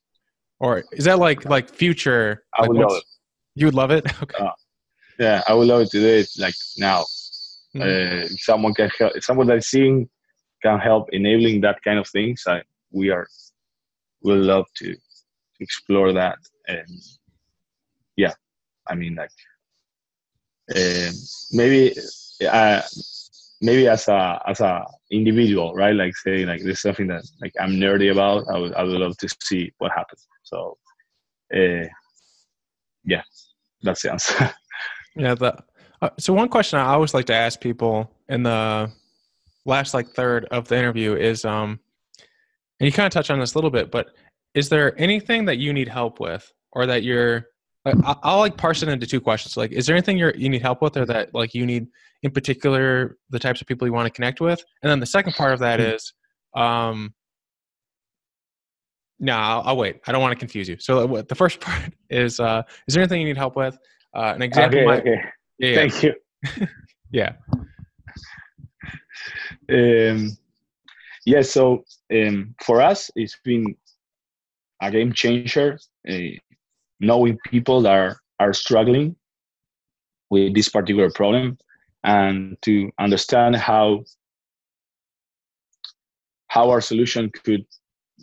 [0.62, 2.44] or is that like like future?
[2.58, 3.04] I would love it.
[3.56, 4.06] You would love it.
[4.24, 4.44] Okay.
[4.44, 4.52] Uh,
[5.20, 7.02] yeah, I would love to do it like now.
[7.76, 7.82] Mm-hmm.
[7.82, 10.10] Uh, if someone can help, if someone that's seeing
[10.64, 13.28] can help enabling that kind of things, I, we are
[14.24, 15.00] will love to, to
[15.60, 16.38] explore that
[16.68, 16.88] and
[18.16, 18.34] yeah
[18.88, 19.32] I mean, like
[20.76, 21.12] uh,
[21.52, 21.96] maybe
[22.48, 22.82] uh,
[23.62, 25.96] maybe as a as a individual, right?
[25.96, 28.48] Like say like this is something that like I'm nerdy about.
[28.50, 30.28] I would I would love to see what happens.
[30.54, 30.78] So,
[31.56, 31.88] uh,
[33.04, 33.24] yeah,
[33.82, 34.54] that's the answer.
[35.16, 35.36] yeah.
[35.36, 35.58] The
[36.02, 38.92] uh, so one question I always like to ask people in the
[39.66, 41.80] last like third of the interview is um,
[42.80, 44.08] and you kind of touch on this a little bit, but
[44.56, 47.46] is there anything that you need help with or that you're
[47.86, 49.58] I'll like parse it into two questions.
[49.58, 51.88] Like, is there anything you you need help with, or that like you need
[52.22, 54.64] in particular the types of people you want to connect with?
[54.84, 56.62] And then the second part of that hmm.
[56.62, 57.14] um,
[59.22, 60.02] no, I'll, I'll wait.
[60.08, 60.78] I don't want to confuse you.
[60.80, 63.78] So the first part is, uh, is there anything you need help with?
[64.14, 64.80] Uh, an example.
[64.80, 64.86] Okay.
[64.86, 65.22] Might, okay.
[65.60, 66.14] Yeah, Thank you.
[67.12, 67.34] yeah.
[69.70, 70.32] Um,
[71.26, 71.44] yeah.
[71.44, 73.76] So um, for us, it's been
[74.82, 75.80] a game changer.
[76.10, 76.18] Uh,
[77.00, 79.16] knowing people that are, are struggling
[80.32, 81.58] with this particular problem
[82.04, 84.04] and to understand how
[86.48, 87.66] how our solution could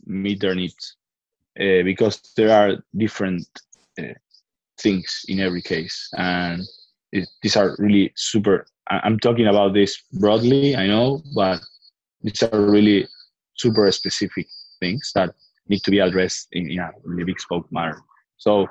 [0.07, 0.97] meet their needs
[1.61, 3.47] uh, because there are different
[4.01, 4.15] uh,
[4.81, 6.09] things in every case.
[6.17, 6.63] And
[7.13, 11.61] it, these are really super i'm talking about this broadly i know but
[12.23, 13.07] these are really
[13.57, 14.47] super specific
[14.81, 15.35] things that
[15.69, 18.01] need to be addressed in, in a really big scope manner.
[18.39, 18.67] So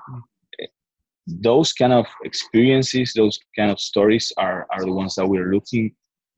[1.27, 5.93] those kind of experiences, those kind of stories are, are the ones that we're looking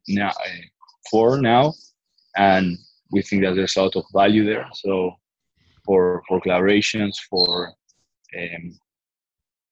[0.07, 0.61] now uh,
[1.09, 1.73] for now,
[2.35, 2.77] and
[3.11, 4.67] we think that there's a lot of value there.
[4.73, 5.15] So
[5.85, 7.73] for for collaborations, for
[8.37, 8.77] um,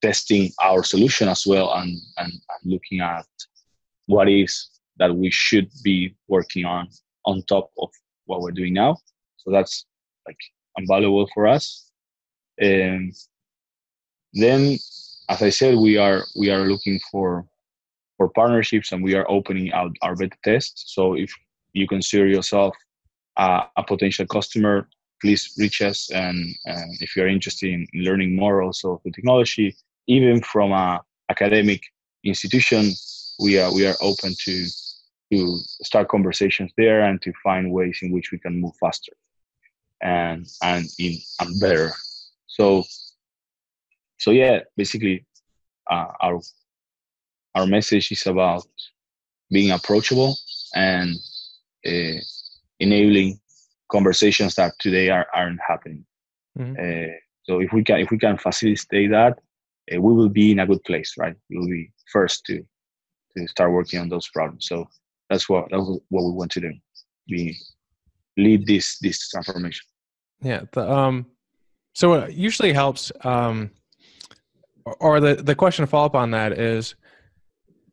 [0.01, 3.25] testing our solution as well, and, and and looking at
[4.07, 6.87] what is that we should be working on
[7.25, 7.89] on top of
[8.25, 8.97] what we're doing now.
[9.37, 9.85] So that's
[10.27, 10.37] like
[10.77, 11.91] invaluable for us.
[12.61, 13.11] Um,
[14.33, 14.77] then,
[15.29, 17.45] as I said, we are we are looking for
[18.17, 20.93] for partnerships and we are opening out our beta test.
[20.93, 21.31] So if
[21.73, 22.75] you consider yourself
[23.37, 24.89] uh, a potential customer,
[25.21, 26.11] please reach us.
[26.11, 29.75] And, and if you're interested in learning more also the technology,
[30.07, 31.81] even from a academic
[32.23, 32.91] institution,
[33.39, 34.65] we are we are open to
[35.31, 39.11] to start conversations there and to find ways in which we can move faster
[40.01, 41.91] and and in and better.
[42.47, 42.83] So
[44.19, 45.25] so yeah, basically,
[45.89, 46.41] uh, our
[47.55, 48.65] our message is about
[49.51, 50.35] being approachable
[50.75, 51.15] and
[51.85, 52.19] uh,
[52.79, 53.39] enabling
[53.91, 56.05] conversations that today are, aren't happening.
[56.57, 56.75] Mm-hmm.
[56.79, 57.13] Uh,
[57.43, 59.39] so if we can if we can facilitate that,
[59.93, 61.35] uh, we will be in a good place, right?
[61.49, 62.63] We will be first to
[63.37, 64.67] to start working on those problems.
[64.67, 64.87] So
[65.29, 66.73] that's what that's what we want to do.
[67.29, 67.57] We
[68.37, 69.85] lead this this transformation.
[70.41, 70.61] Yeah.
[70.71, 71.25] The, um.
[71.93, 73.71] So it usually helps um
[74.99, 76.95] or the the question to follow up on that is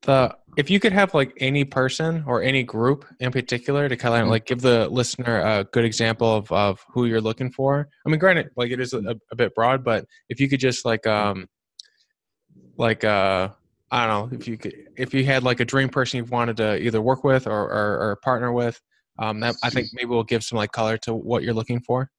[0.05, 4.23] the if you could have like any person or any group in particular to kind
[4.23, 7.89] of like give the listener a good example of, of who you're looking for.
[8.07, 10.85] I mean granted like it is a, a bit broad but if you could just
[10.85, 11.49] like um
[12.77, 13.49] like uh
[13.91, 16.57] i don't know if you could if you had like a dream person you wanted
[16.59, 18.81] to either work with or or, or partner with
[19.19, 22.11] um that i think maybe will give some like color to what you're looking for.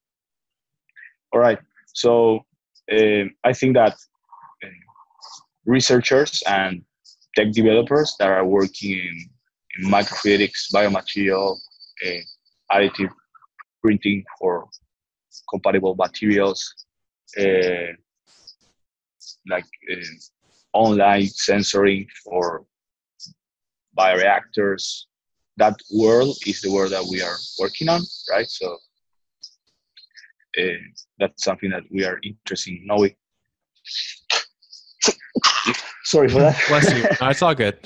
[1.33, 1.59] All right.
[1.93, 2.41] So
[2.91, 3.95] um, i think that
[5.65, 6.83] researchers and
[7.35, 9.29] tech developers that are working in,
[9.77, 11.57] in microfluidics, biomaterial,
[12.05, 13.09] uh, additive
[13.81, 14.67] printing for
[15.49, 16.73] compatible materials,
[17.39, 17.93] uh,
[19.49, 20.05] like uh,
[20.73, 22.65] online sensoring for
[23.97, 25.03] bioreactors.
[25.57, 28.47] That world is the world that we are working on, right?
[28.47, 28.77] So
[31.19, 33.15] that's something that we are interested in knowing
[36.05, 36.61] Sorry for that.
[36.67, 37.03] Bless you.
[37.21, 37.77] No, it's all good.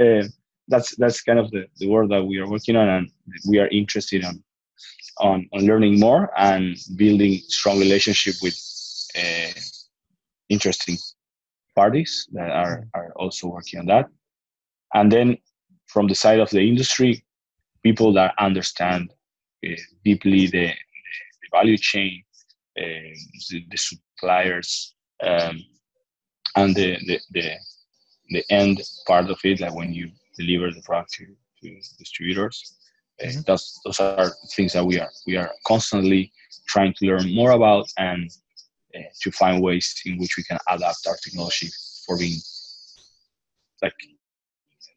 [0.00, 0.22] uh,
[0.68, 3.10] that's that's kind of the, the work that we are working on, and
[3.48, 4.42] we are interested on
[5.18, 8.56] on, on learning more and building strong relationship with
[9.16, 9.52] uh,
[10.48, 10.96] interesting
[11.76, 14.06] parties that are, are also working on that.
[14.92, 15.38] And then
[15.86, 17.24] from the side of the industry,
[17.82, 19.12] people that understand
[19.66, 22.24] uh, deeply the, the, value chain,
[22.78, 23.14] uh,
[23.50, 25.60] the, the, suppliers, um,
[26.56, 27.52] and the, the, the,
[28.30, 31.26] the end part of it, like when you deliver the product to,
[31.62, 32.76] to distributors.
[33.22, 33.40] Uh, mm-hmm.
[33.46, 36.32] That's, those are things that we are we are constantly
[36.66, 38.28] trying to learn more about and
[38.96, 41.68] uh, to find ways in which we can adapt our technology
[42.06, 42.38] for being
[43.82, 43.94] like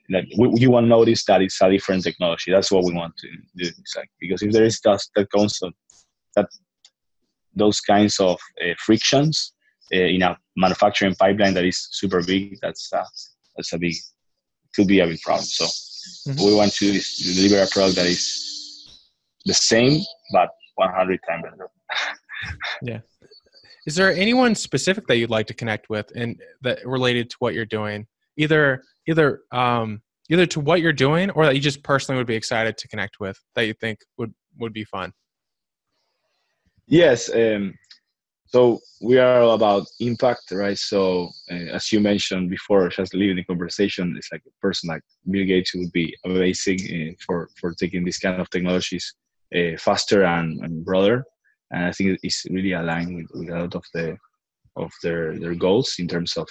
[0.09, 2.51] like we, you will notice that it's a different technology.
[2.51, 3.69] That's what we want to do.
[3.95, 5.75] Like because if there is dust that constant,
[6.35, 6.47] that
[7.55, 9.53] those kinds of uh, frictions
[9.91, 13.03] in a manufacturing pipeline that is super big, that's uh,
[13.55, 13.95] that's a big
[14.75, 15.45] could be a big problem.
[15.45, 16.45] So mm-hmm.
[16.45, 16.99] we want to
[17.35, 18.99] deliver a product that is
[19.45, 21.69] the same but 100 times better.
[22.81, 22.99] yeah.
[23.85, 27.53] Is there anyone specific that you'd like to connect with and that related to what
[27.53, 28.05] you're doing?
[28.35, 32.35] Either either um either to what you're doing or that you just personally would be
[32.35, 35.13] excited to connect with that you think would would be fun.
[36.87, 37.73] Yes, um,
[38.49, 40.77] so we are all about impact, right?
[40.77, 45.01] So uh, as you mentioned before, just leaving the conversation, it's like a person like
[45.29, 49.13] Bill Gates would be amazing uh, for for taking this kind of technologies
[49.55, 51.25] uh, faster and, and broader.
[51.71, 54.17] And I think it's really aligned with, with, a lot of the
[54.77, 56.47] of their their goals in terms of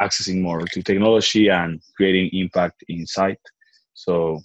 [0.00, 3.38] accessing more to technology and creating impact inside.
[3.92, 4.40] So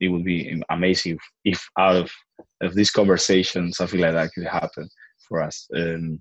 [0.00, 2.12] it would be amazing if, if out of
[2.60, 4.88] of this conversation something like that could happen
[5.28, 5.68] for us.
[5.74, 6.20] Um,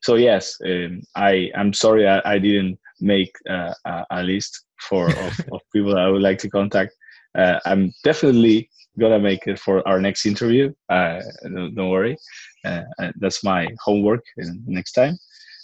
[0.00, 5.10] so yes, um, I I'm sorry I, I didn't make uh, a, a, list for
[5.10, 6.94] of, of, people I would like to contact.
[7.36, 10.72] Uh, I'm definitely gonna make it for our next interview.
[10.88, 12.16] Uh, don't, don't, worry,
[12.64, 14.24] uh, uh, that's my homework
[14.66, 15.18] next time.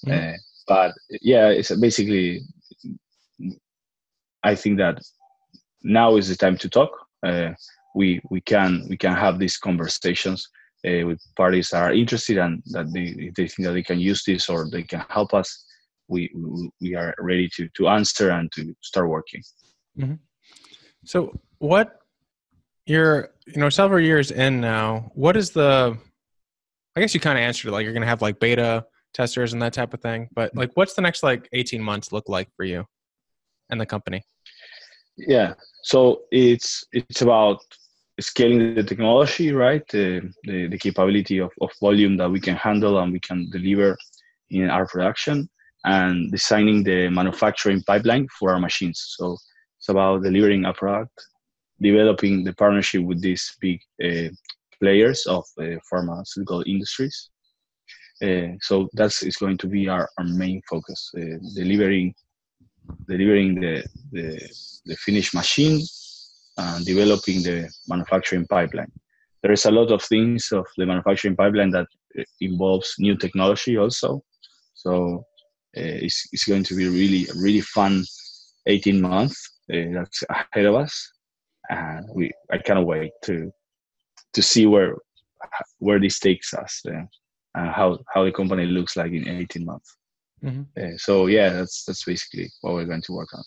[0.07, 0.35] Mm-hmm.
[0.35, 2.43] Uh, but yeah, it's basically.
[4.43, 5.01] I think that
[5.83, 6.91] now is the time to talk.
[7.95, 10.49] we we can we can have these conversations
[10.87, 14.23] uh, with parties that are interested and that they, they think that they can use
[14.25, 15.65] this or they can help us,
[16.09, 16.31] we
[16.81, 19.43] we are ready to to answer and to start working.
[19.99, 20.15] Mm-hmm.
[21.05, 21.99] So what
[22.87, 25.97] you're you know several years in now, what is the
[26.97, 29.53] I guess you kind of answered it like you're going to have like beta testers
[29.53, 32.49] and that type of thing, but like what's the next like 18 months look like
[32.57, 32.85] for you
[33.71, 34.23] and the company?
[35.17, 35.55] Yeah.
[35.83, 37.61] So it's it's about
[38.21, 39.83] scaling the technology, right?
[39.89, 43.97] The, the, the, capability of, of volume that we can handle and we can deliver
[44.51, 45.49] in our production,
[45.85, 49.15] and designing the manufacturing pipeline for our machines.
[49.17, 49.37] So
[49.79, 51.13] it's about delivering a product,
[51.81, 54.29] developing the partnership with these big uh,
[54.81, 57.31] players of uh, pharmaceutical industries.
[58.23, 62.15] Uh, so that's is going to be our, our main focus, uh, delivering
[63.09, 64.39] delivering the, the,
[64.85, 65.81] the finished machine
[66.57, 68.93] and developing the manufacturing pipeline.
[69.43, 71.87] There is a lot of things of the manufacturing pipeline that
[72.19, 74.23] uh, involves new technology also.
[74.75, 75.25] So
[75.77, 78.05] uh, it's, it's going to be really, really fun
[78.67, 81.13] 18 months uh, that's ahead of us.
[81.69, 83.51] And we, I cannot wait to,
[84.33, 84.95] to see where,
[85.79, 87.03] where this takes us uh,
[87.55, 89.97] and how, how the company looks like in 18 months.
[90.43, 90.97] Mm-hmm.
[90.97, 93.45] So yeah, that's, that's basically what we're going to work on.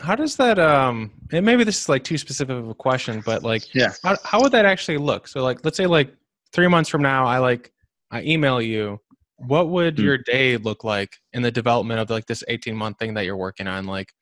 [0.00, 3.42] How does that um and maybe this is like too specific of a question, but
[3.42, 5.28] like yeah, how, how would that actually look?
[5.28, 6.14] So like let's say like
[6.52, 7.72] three months from now I like
[8.10, 8.98] I email you,
[9.36, 10.02] what would mm.
[10.02, 13.36] your day look like in the development of like this 18 month thing that you're
[13.36, 13.86] working on?
[13.86, 14.12] Like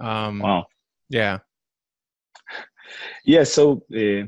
[0.00, 0.66] um wow.
[1.08, 1.38] Yeah.
[3.24, 4.26] Yeah, so uh,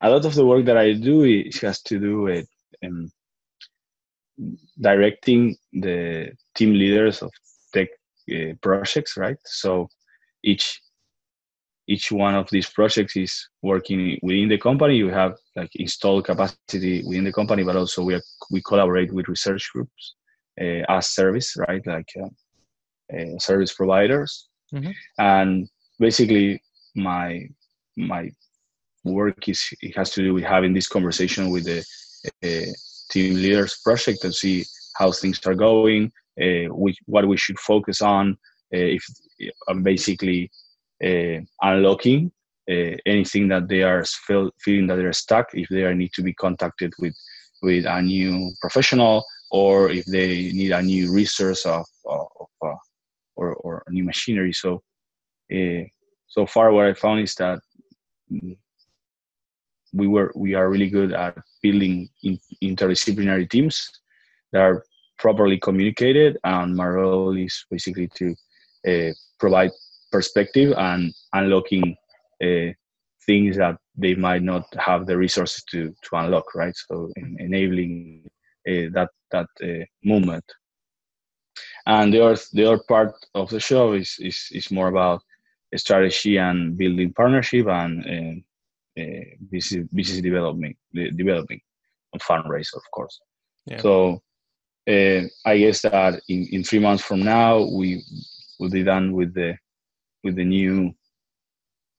[0.00, 2.48] a lot of the work that I do it has to do with
[2.84, 3.10] um,
[4.80, 7.32] directing the team leaders of
[7.74, 7.88] tech
[8.32, 9.36] uh, projects, right?
[9.44, 9.88] So
[10.42, 10.80] each
[11.88, 14.96] each one of these projects is working within the company.
[14.96, 19.26] You have like installed capacity within the company, but also we are, we collaborate with
[19.26, 20.14] research groups
[20.60, 21.84] uh, as service, right?
[21.86, 24.90] Like uh, uh, service providers, mm-hmm.
[25.18, 25.68] and
[25.98, 26.62] basically
[26.94, 27.48] my
[27.96, 28.30] my
[29.04, 31.80] work is it has to do with having this conversation with the
[32.44, 32.72] uh,
[33.10, 34.64] team leaders project and see
[34.96, 38.34] how things are going, uh, which, what we should focus on, uh,
[38.70, 39.04] if
[39.68, 40.50] I'm basically
[41.04, 42.32] uh, unlocking
[42.70, 46.34] uh, anything that they are feel, feeling that they're stuck, if they need to be
[46.34, 47.14] contacted with
[47.62, 52.26] with a new professional, or if they need a new resource of, of
[52.62, 52.74] uh,
[53.36, 54.52] or, or new machinery.
[54.52, 54.82] So,
[55.52, 55.82] uh,
[56.26, 57.60] so far, what I found is that
[59.92, 63.90] we were we are really good at building in, interdisciplinary teams
[64.52, 64.84] that are
[65.18, 68.34] properly communicated, and my role is basically to uh,
[69.38, 69.70] provide
[70.10, 71.96] perspective and unlocking
[72.42, 72.72] uh,
[73.26, 76.76] things that they might not have the resources to to unlock right?
[76.76, 78.26] So in, enabling
[78.68, 80.44] uh, that that uh, movement.
[81.86, 85.22] And the other the other part of the show is is, is more about
[85.76, 91.60] strategy and building partnership and uh, uh, business business development developing
[92.12, 93.20] and fundraise of course.
[93.66, 93.80] Yeah.
[93.80, 94.22] so
[94.88, 98.02] uh, I guess that in, in three months from now we
[98.58, 99.56] will be done with the
[100.24, 100.92] with the new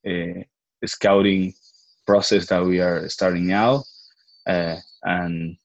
[0.08, 0.42] uh,
[0.86, 1.54] scouting
[2.06, 3.84] process that we are starting now,
[4.48, 5.58] uh, and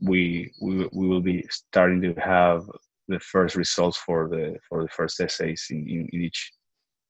[0.00, 2.64] we, we we will be starting to have
[3.08, 6.52] the first results for the for the first assays in, in, in each.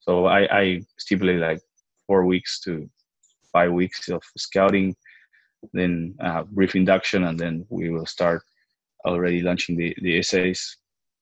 [0.00, 1.60] So I, I stipulate like
[2.06, 2.88] four weeks to
[3.52, 4.94] five weeks of scouting,
[5.72, 8.42] then a brief induction, and then we will start
[9.04, 10.76] already launching the, the assays.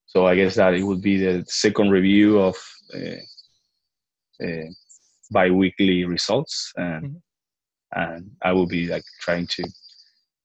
[0.07, 2.57] So I guess that it would be the second review of
[2.95, 4.71] uh, uh,
[5.31, 8.01] bi-weekly results and mm-hmm.
[8.01, 9.63] and i will be like trying to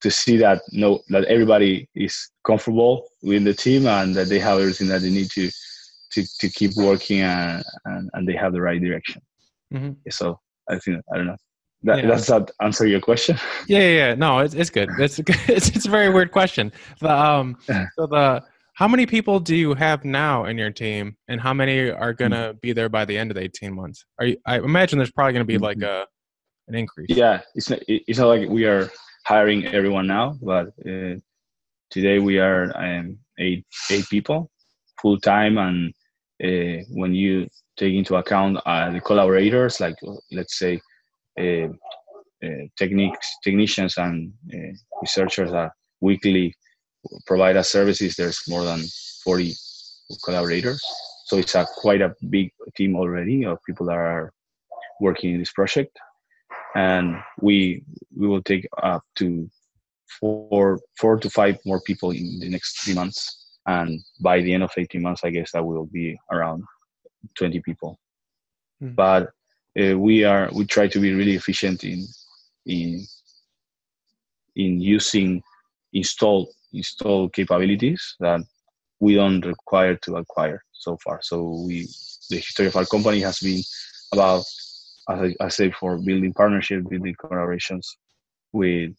[0.01, 4.59] to see that no that everybody is comfortable with the team and that they have
[4.59, 5.49] everything that they need to
[6.11, 9.21] to, to keep working and, and, and they have the right direction
[9.73, 9.91] mm-hmm.
[10.09, 10.39] so
[10.69, 11.37] i think i don't know
[11.83, 12.07] that, yeah.
[12.07, 13.37] does that answer your question
[13.67, 14.15] yeah yeah, yeah.
[14.15, 18.43] no it's, it's good it's, it's it's a very weird question the um so the
[18.81, 22.31] how many people do you have now in your team, and how many are going
[22.31, 24.03] to be there by the end of the eighteen months?
[24.17, 26.03] Are you, I imagine there's probably going to be like mm-hmm.
[26.03, 27.09] a an increase.
[27.09, 28.89] Yeah, it's not, it's not like we are
[29.27, 31.13] hiring everyone now, but uh,
[31.91, 34.49] today we are um, eight eight people
[34.99, 35.93] full time, and
[36.43, 39.97] uh, when you take into account uh, the collaborators, like
[40.31, 40.81] let's say
[41.39, 41.67] uh,
[42.45, 44.73] uh, techniques technicians and uh,
[45.03, 46.55] researchers are weekly
[47.25, 48.81] provide us services, there's more than
[49.23, 49.53] 40
[50.23, 50.81] collaborators.
[51.25, 54.33] So it's a quite a big team already of people that are
[54.99, 55.97] working in this project.
[56.75, 57.83] And we
[58.15, 59.49] we will take up to
[60.19, 63.49] four four to five more people in the next three months.
[63.65, 66.63] And by the end of 18 months, I guess that will be around
[67.37, 67.99] 20 people.
[68.81, 68.95] Mm.
[68.95, 69.31] But
[69.79, 72.05] uh, we are we try to be really efficient in
[72.65, 73.05] in
[74.55, 75.41] in using
[75.93, 78.41] installed install capabilities that
[78.99, 81.19] we don't require to acquire so far.
[81.21, 81.87] So we,
[82.29, 83.61] the history of our company has been
[84.13, 84.43] about,
[85.09, 87.85] as I, I say, for building partnership, building collaborations
[88.53, 88.91] with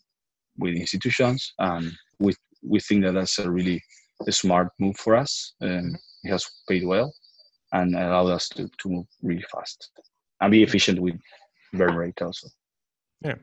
[0.59, 3.83] with institutions, and we we think that that's a really
[4.27, 5.55] a smart move for us.
[5.61, 7.13] and it has paid well
[7.73, 9.91] and allowed us to, to move really fast
[10.41, 11.15] and be efficient with
[11.73, 12.49] burn rate also.
[13.23, 13.35] Yeah.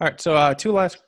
[0.00, 0.20] All right.
[0.20, 0.98] So uh, two last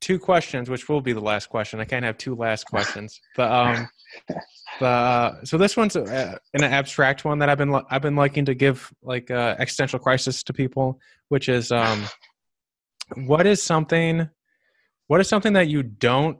[0.00, 1.80] two questions, which will be the last question.
[1.80, 3.88] I can't have two last questions, but um,
[4.80, 8.44] but uh, so this one's uh, an abstract one that I've been I've been liking
[8.46, 12.04] to give like uh, existential crisis to people, which is um,
[13.14, 14.28] what is something,
[15.06, 16.38] what is something that you don't,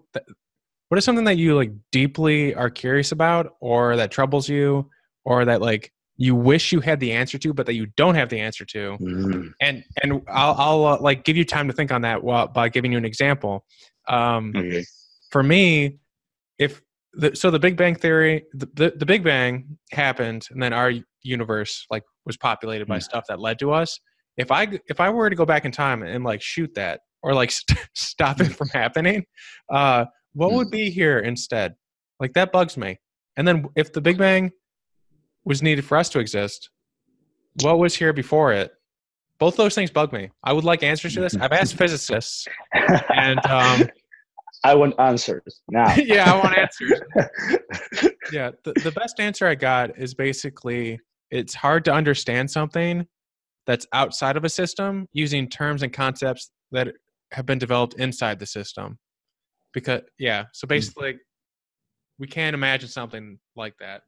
[0.89, 4.91] what is something that you like deeply are curious about, or that troubles you,
[5.25, 8.29] or that like you wish you had the answer to, but that you don't have
[8.29, 8.99] the answer to.
[9.01, 9.53] Mm.
[9.61, 12.69] And and I'll, I'll uh, like give you time to think on that while, by
[12.69, 13.65] giving you an example.
[14.09, 14.85] Um, okay.
[15.31, 15.99] For me,
[16.59, 16.83] if
[17.15, 20.93] the, so, the Big Bang theory, the, the, the Big Bang happened, and then our
[21.23, 23.03] universe like was populated by mm.
[23.03, 23.99] stuff that led to us.
[24.37, 27.33] If I if I were to go back in time and like shoot that or
[27.33, 29.25] like st- stop it from happening,
[29.71, 30.73] uh, what would mm.
[30.73, 31.77] be here instead?
[32.19, 32.99] Like that bugs me.
[33.37, 34.51] And then if the Big Bang
[35.49, 36.69] was needed for us to exist?
[37.63, 38.71] What was here before it?
[39.41, 40.31] Both those things bug me.
[40.45, 41.35] I would like answers to this.
[41.37, 42.47] I've asked physicists,
[43.15, 43.89] and um,
[44.65, 45.95] I want answers now.
[45.97, 47.01] yeah, I want answers.
[48.33, 53.07] yeah, the, the best answer I got is basically it's hard to understand something
[53.67, 56.89] that's outside of a system using terms and concepts that
[57.33, 58.99] have been developed inside the system.
[59.73, 60.71] Because yeah, so hmm.
[60.71, 61.19] basically,
[62.19, 64.03] we can't imagine something like that.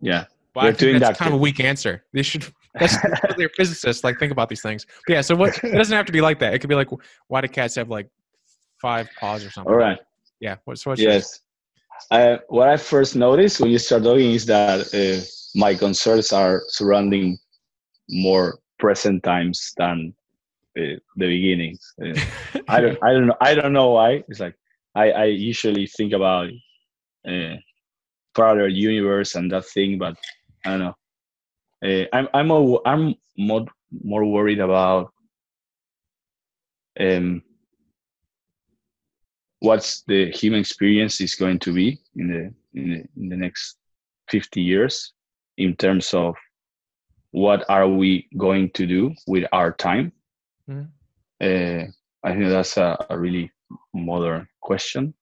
[0.00, 0.26] Yeah.
[0.54, 2.04] Well, I think that's that kind of a weak answer.
[2.12, 2.46] They should.
[2.74, 2.96] That's
[3.36, 4.04] they're physicists.
[4.04, 4.86] Like think about these things.
[5.06, 5.20] But yeah.
[5.20, 5.62] So what?
[5.62, 6.54] It doesn't have to be like that.
[6.54, 6.88] It could be like,
[7.28, 8.08] why do cats have like
[8.80, 9.72] five paws or something?
[9.72, 9.98] All right.
[10.40, 10.56] Yeah.
[10.64, 11.40] What's what's yes.
[12.10, 15.24] Uh, what I first noticed when you start talking is that uh,
[15.58, 17.38] my concerns are surrounding
[18.08, 20.14] more present times than
[20.78, 21.94] uh, the beginnings.
[22.02, 22.18] Uh,
[22.68, 24.24] I don't I don't know I don't know why.
[24.28, 24.54] It's like
[24.94, 26.48] I I usually think about
[27.26, 27.56] uh,
[28.36, 30.16] parallel universe and that thing, but
[30.64, 30.94] I don't know.
[31.84, 33.66] Uh, I'm I'm more, I'm more
[34.04, 35.12] more worried about
[36.98, 37.42] um
[39.60, 43.76] what's the human experience is going to be in the in the, in the next
[44.30, 45.12] 50 years
[45.56, 46.34] in terms of
[47.30, 50.12] what are we going to do with our time
[50.68, 50.86] mm.
[51.40, 51.90] uh,
[52.24, 53.50] i think that's a, a, really
[53.94, 55.14] modern question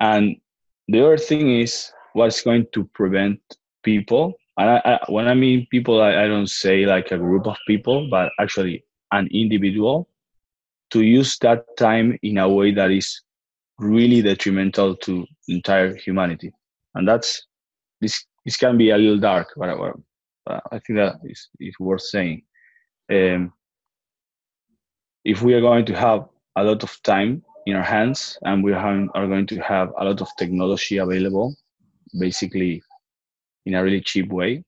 [0.00, 0.36] and
[0.88, 3.40] the other thing is what's going to prevent
[3.82, 4.34] people.
[4.56, 7.56] And I, I, when i mean people I, I don't say like a group of
[7.66, 10.08] people but actually an individual
[10.90, 13.22] to use that time in a way that is
[13.78, 16.50] really detrimental to entire humanity.
[16.94, 17.46] And that's
[18.00, 19.76] this this can be a little dark but,
[20.46, 22.42] but i think that is, is worth saying.
[23.10, 23.52] Um,
[25.24, 26.26] if we are going to have
[26.56, 30.20] a lot of time in our hands and we are going to have a lot
[30.20, 31.54] of technology available
[32.18, 32.82] basically
[33.66, 34.62] in a really cheap way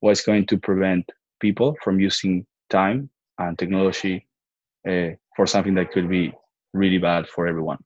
[0.00, 1.08] what's going to prevent
[1.40, 4.26] people from using time and technology
[4.88, 6.32] uh, for something that could be
[6.72, 7.78] really bad for everyone.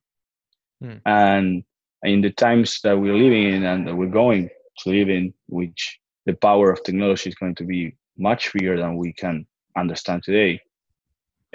[0.83, 1.01] Mm.
[1.05, 1.63] And
[2.03, 4.49] in the times that we're living in and that we're going
[4.79, 8.97] to live in, which the power of technology is going to be much bigger than
[8.97, 9.45] we can
[9.77, 10.59] understand today.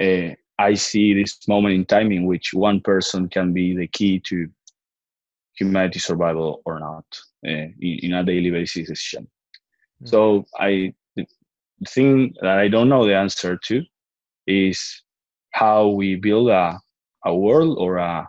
[0.00, 4.20] Uh, I see this moment in time in which one person can be the key
[4.26, 4.46] to
[5.54, 7.06] humanity survival or not
[7.46, 9.26] uh, in, in, a daily basis decision.
[10.02, 10.08] Mm.
[10.10, 11.24] So I the
[11.88, 13.82] thing that I don't know the answer to
[14.46, 15.02] is
[15.52, 16.78] how we build a,
[17.24, 18.28] a world or a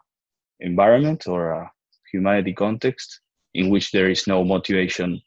[0.62, 1.72] environment or a
[2.14, 3.20] humanity context
[3.54, 5.22] in which there is no motivation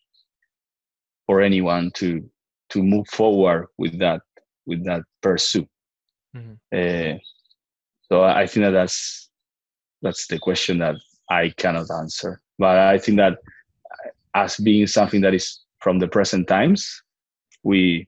[1.26, 2.08] for anyone to
[2.70, 4.22] to move forward with that
[4.64, 5.68] with that pursuit
[6.34, 6.54] mm-hmm.
[6.72, 7.18] uh,
[8.08, 9.30] so i think that that's
[10.02, 10.96] that's the question that
[11.30, 13.38] i cannot answer but i think that
[14.34, 17.02] as being something that is from the present times
[17.62, 18.06] we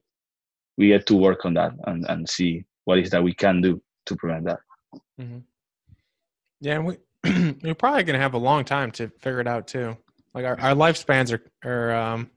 [0.76, 3.82] we get to work on that and, and see what is that we can do
[4.06, 4.58] to prevent that.
[5.20, 5.38] Mm-hmm.
[6.60, 6.96] Yeah, and we
[7.62, 9.96] we're probably gonna have a long time to figure it out too.
[10.34, 12.30] Like our, our lifespans are, are um,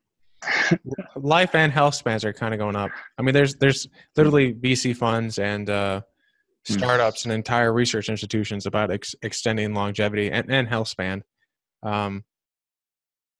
[1.15, 2.91] life and health spans are kind of going up.
[3.17, 6.01] I mean, there's there's literally VC funds and uh,
[6.67, 6.73] hmm.
[6.73, 11.23] startups and entire research institutions about ex- extending longevity and, and health span.
[11.83, 12.23] Um,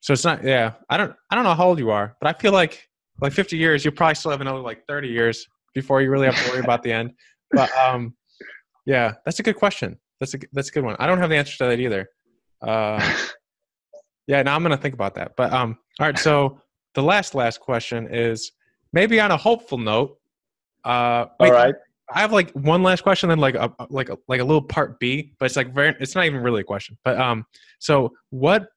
[0.01, 0.73] so it's not, yeah.
[0.89, 2.87] I don't I don't know how old you are, but I feel like
[3.21, 6.41] like 50 years, you probably still have another like 30 years before you really have
[6.41, 7.11] to worry about the end.
[7.51, 8.15] But um,
[8.85, 9.99] yeah, that's a good question.
[10.19, 10.95] That's a that's a good one.
[10.99, 12.07] I don't have the answer to that either.
[12.61, 13.15] Uh,
[14.27, 15.33] yeah, now I'm gonna think about that.
[15.35, 16.17] But um, all right.
[16.17, 16.61] So
[16.93, 18.51] the last last question is
[18.93, 20.17] maybe on a hopeful note.
[20.83, 21.75] Uh, wait, all right.
[22.13, 24.99] I have like one last question, then like a like a, like a little part
[24.99, 25.95] B, but it's like very.
[25.99, 26.97] It's not even really a question.
[27.03, 27.45] But um,
[27.79, 28.69] so what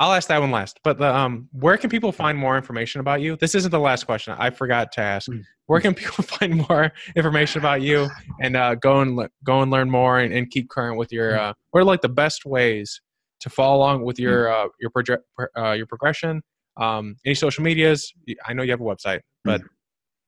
[0.00, 0.80] I'll ask that one last.
[0.82, 3.36] But the, um, where can people find more information about you?
[3.36, 4.34] This isn't the last question.
[4.38, 5.30] I forgot to ask.
[5.30, 5.40] Hmm.
[5.66, 8.08] Where can people find more information about you
[8.40, 11.32] and uh, go and go and learn more and, and keep current with your?
[11.32, 11.40] Hmm.
[11.40, 13.02] Uh, what are like the best ways
[13.40, 14.66] to follow along with your hmm.
[14.66, 15.22] uh, your project
[15.56, 16.42] uh, your progression?
[16.80, 18.12] Um, any social medias?
[18.46, 19.60] I know you have a website, but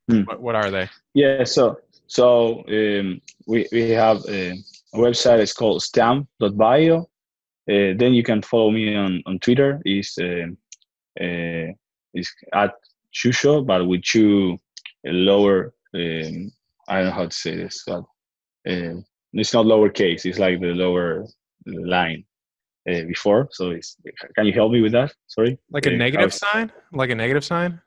[0.09, 0.25] mm.
[0.27, 0.89] what, what, are they?
[1.13, 1.43] Yeah.
[1.43, 1.77] So
[2.07, 4.53] so um, we we have a
[4.93, 5.39] website.
[5.39, 7.07] It's called stamm.bio
[7.69, 9.81] uh, then you can follow me on, on Twitter.
[9.85, 10.47] Is uh,
[11.23, 11.71] uh,
[12.13, 12.73] is at
[13.15, 14.57] Yuyo, but with you
[15.05, 15.73] lower.
[15.93, 16.51] Um,
[16.89, 18.03] I don't know how to say this, but
[18.65, 20.25] it's not lowercase.
[20.25, 21.25] It's like the lower
[21.65, 22.25] line
[22.89, 23.49] uh, before.
[23.51, 23.97] So it's,
[24.35, 25.13] can you help me with that?
[25.27, 25.57] Sorry.
[25.71, 26.71] Like a uh, negative was, sign?
[26.91, 27.81] Like a negative sign?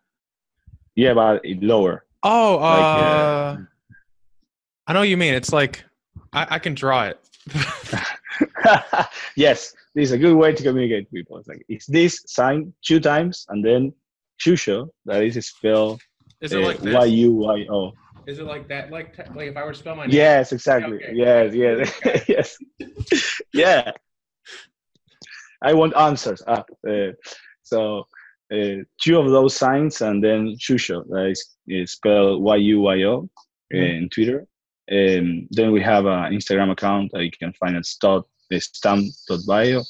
[0.94, 2.04] Yeah, but lower.
[2.22, 3.66] Oh, uh, like,
[4.86, 5.34] I know what you mean.
[5.34, 5.84] It's like
[6.32, 7.20] I, I can draw it.
[9.36, 11.38] yes, this is a good way to communicate people.
[11.38, 13.92] It's like it's this sign two times and then
[14.44, 16.00] Yuyo, that is spelled
[16.40, 17.92] is it uh, like Y U Y O.
[18.26, 18.90] Is it like that?
[18.90, 20.14] Like like if I were to spell my name?
[20.14, 20.96] Yes, exactly.
[20.96, 21.12] Okay.
[21.14, 22.58] Yes, yes, yes.
[23.52, 23.92] yeah.
[25.62, 26.42] I want answers.
[26.46, 27.12] Ah, uh,
[27.62, 28.06] so
[28.52, 33.02] uh, two of those signs and then Yuyo, that is, is spelled Y U Y
[33.04, 33.28] O
[33.72, 33.76] mm-hmm.
[33.76, 34.46] in Twitter.
[34.90, 37.82] Um, then we have an Instagram account that you can find at
[38.52, 39.82] stamm.bio.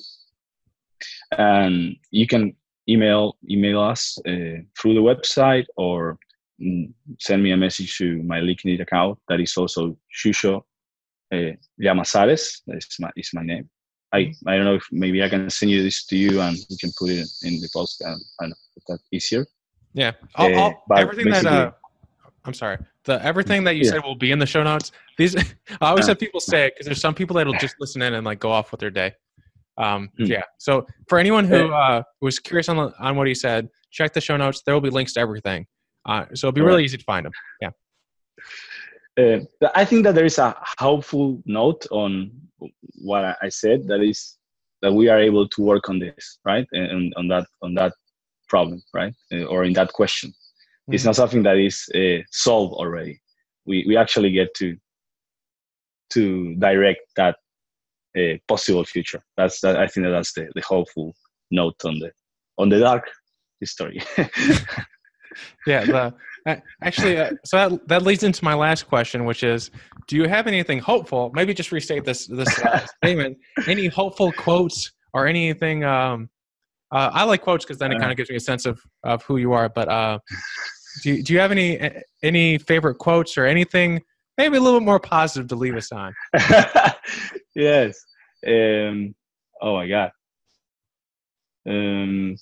[1.37, 2.57] And you can
[2.89, 6.19] email email us uh, through the website or
[6.63, 10.63] mm, send me a message to my LinkedIn account that is also Yuyo
[11.33, 11.53] uh,
[11.83, 12.63] Llamazares.
[12.67, 13.69] That's my is my name.
[14.17, 14.35] I.
[14.47, 16.91] I don't know if maybe I can send you this to you and you can
[16.99, 18.03] put it in the post.
[18.05, 19.47] I don't know if that's easier.
[19.95, 21.71] Yeah, I'll, I'll, uh, everything that uh,
[22.45, 23.93] I'm sorry, the everything that you Yeah.
[23.93, 24.93] said will be in the show notes.
[25.19, 25.37] These
[25.81, 28.25] I always have people say it because there's some people that'll just listen in and
[28.25, 29.13] like go off with their day.
[29.79, 30.25] Um, Hmm.
[30.25, 30.43] Yeah.
[30.59, 34.37] So for anyone who uh, was curious on on what he said, check the show
[34.37, 34.63] notes.
[34.65, 35.67] There will be links to everything.
[36.09, 37.33] Uh, so it'll be really easy to find them.
[37.61, 37.71] Yeah.
[39.19, 39.41] Uh,
[39.75, 42.31] I think that there is a helpful note on
[43.09, 43.87] what I- said.
[43.89, 44.37] That is
[44.83, 47.93] that we are able to work on this, right, and on that on that
[48.49, 50.33] problem, right, Uh, or in that question.
[50.93, 51.07] It's Mhm.
[51.07, 53.21] not something that is uh, solved already.
[53.67, 54.77] We we actually get to
[56.15, 57.37] to direct that
[58.19, 59.23] uh, possible future.
[59.37, 59.77] That's that.
[59.77, 61.15] I think that that's the, the hopeful
[61.51, 62.11] note on the
[62.59, 63.05] on the dark
[63.61, 64.01] history.
[65.67, 65.85] Yeah.
[65.85, 66.15] The,
[66.83, 69.71] actually, uh, so that that leads into my last question, which is,
[70.07, 71.31] do you have anything hopeful?
[71.35, 73.39] Maybe just restate this this uh, statement.
[73.67, 75.85] Any hopeful quotes or anything?
[75.85, 76.29] Um,
[76.93, 78.01] uh, I like quotes because then it Uh.
[78.01, 79.69] kind of gives me a sense of of who you are.
[79.69, 80.19] But uh,
[81.03, 81.91] do you, do you have any
[82.23, 84.03] any favorite quotes or anything?
[84.39, 86.15] Maybe a little bit more positive to leave us on.
[87.55, 87.99] yes.
[88.47, 89.15] Um,
[89.63, 90.11] oh my god.
[91.69, 92.37] Um,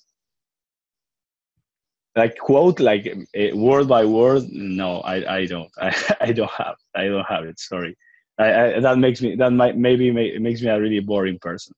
[2.16, 4.44] like quote like uh, word by word.
[4.50, 5.70] No, I, I don't.
[5.78, 6.76] I, I don't have.
[6.94, 7.58] I don't have it.
[7.58, 7.96] Sorry.
[8.38, 11.38] I, I that makes me that might maybe ma- it makes me a really boring
[11.40, 11.74] person.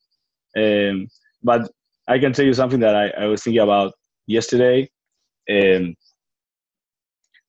[0.56, 1.08] Um,
[1.42, 1.70] but
[2.08, 3.92] I can tell you something that I, I was thinking about
[4.26, 4.88] yesterday.
[5.50, 5.94] Um,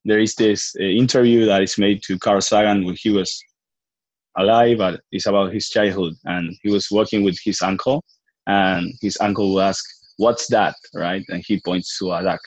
[0.05, 3.41] there is this uh, interview that is made to Carl Sagan when he was
[4.38, 6.13] alive, but it's about his childhood.
[6.25, 8.03] And he was working with his uncle,
[8.47, 9.83] and his uncle will ask,
[10.17, 12.41] "What's that?" Right, and he points to a duck,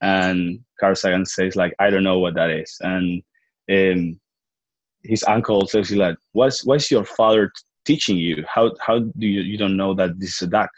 [0.00, 3.22] and Carl Sagan says, "Like I don't know what that is." And
[3.70, 4.20] um,
[5.02, 7.52] his uncle says, "Like what's what's your father t-
[7.84, 8.44] teaching you?
[8.48, 10.70] How how do you you don't know that this is a duck?"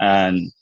[0.00, 0.52] And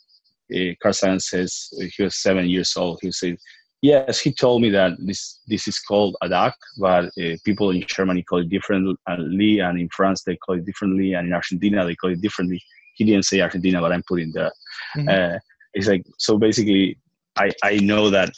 [0.54, 2.98] uh, Carl Sagan says he was seven years old.
[3.02, 3.36] He said,
[3.82, 7.84] Yes, he told me that this this is called a duck, but uh, people in
[7.86, 11.94] Germany call it differently, and in France they call it differently, and in Argentina they
[11.94, 12.62] call it differently.
[12.94, 14.52] He didn't say Argentina, but I'm putting there.
[14.96, 15.08] Mhm.
[15.10, 15.38] Uh,
[15.74, 16.38] it's like so.
[16.38, 16.96] Basically,
[17.36, 18.30] I I know that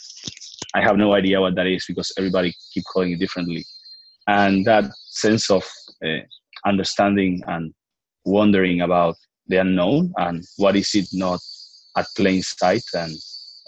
[0.75, 3.65] I have no idea what that is because everybody keep calling it differently,
[4.27, 5.65] and that sense of
[6.05, 6.21] uh,
[6.65, 7.73] understanding and
[8.25, 9.17] wondering about
[9.49, 11.41] the unknown and what is it not
[11.97, 13.15] at plain sight and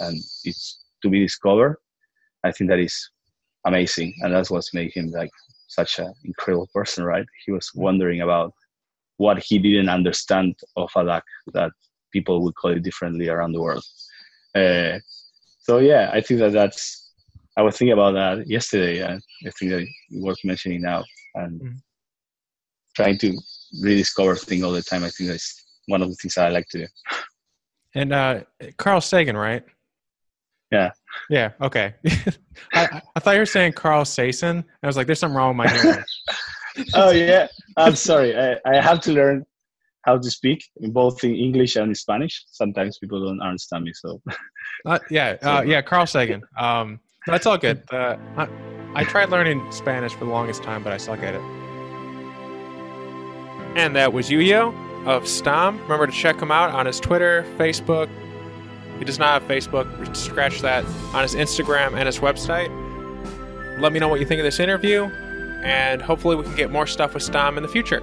[0.01, 1.77] and it's to be discovered
[2.45, 3.11] i think that is
[3.69, 4.15] amazing.
[4.21, 5.31] And that's what's made him like
[5.69, 7.27] such an incredible person right?
[7.45, 8.53] He was wondering about
[9.17, 11.25] what he didn't understand of a duck
[11.55, 11.73] that
[12.13, 13.85] people would call it differently around the world.
[14.55, 14.99] Uh,
[15.69, 17.13] so yeah i think that that's
[17.59, 19.87] i was thinking about that yesterday and i think that
[20.23, 21.05] worth mentioning now
[21.35, 21.77] and Mhm.
[22.97, 23.37] trying to
[23.83, 26.79] rediscover things all the time i think that's one of the things i like to
[26.79, 26.87] do
[27.95, 28.41] And uh,
[28.77, 29.65] Carl Sagan, right?
[30.71, 30.91] Yeah.
[31.31, 31.49] Yeah.
[31.69, 31.95] Okay.
[32.75, 34.63] I, I- thought you were saying Carl Sagan.
[34.83, 36.05] I was like, there's something wrong with my hearing.
[36.95, 39.45] oh yeah i'm sorry I, I have to learn
[40.03, 43.93] how to speak in both in english and in spanish sometimes people don't understand me
[43.93, 44.21] so
[44.85, 46.43] Uh, yeah, uh, yeah, Carl Sagan.
[46.57, 47.83] Um, that's all good.
[47.93, 48.49] Uh, I,
[48.95, 51.43] I tried learning Spanish for the longest time, but I suck at it.
[53.77, 54.69] And that was Yuyo
[55.07, 55.81] of Stämm.
[55.83, 58.09] Remember to check him out on his Twitter, Facebook.
[58.99, 60.17] He does not have Facebook.
[60.17, 60.85] Scratch that
[61.15, 62.71] on his Instagram and his website.
[63.81, 65.05] Let me know what you think of this interview,
[65.63, 68.01] and hopefully we can get more stuff with Stämm in the future.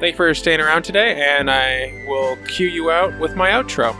[0.00, 3.94] Thank you for staying around today, and I will cue you out with my outro.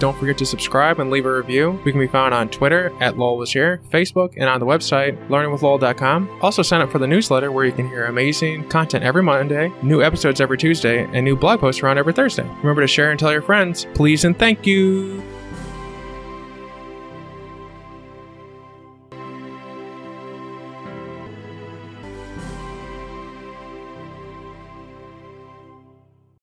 [0.00, 1.80] Don't forget to subscribe and leave a review.
[1.84, 5.16] We can be found on Twitter at Lowell was here, Facebook, and on the website
[5.28, 6.40] learningwithlowell.com.
[6.42, 10.02] Also, sign up for the newsletter where you can hear amazing content every Monday, new
[10.02, 12.42] episodes every Tuesday, and new blog posts around every Thursday.
[12.42, 13.86] Remember to share and tell your friends.
[13.94, 15.22] Please and thank you.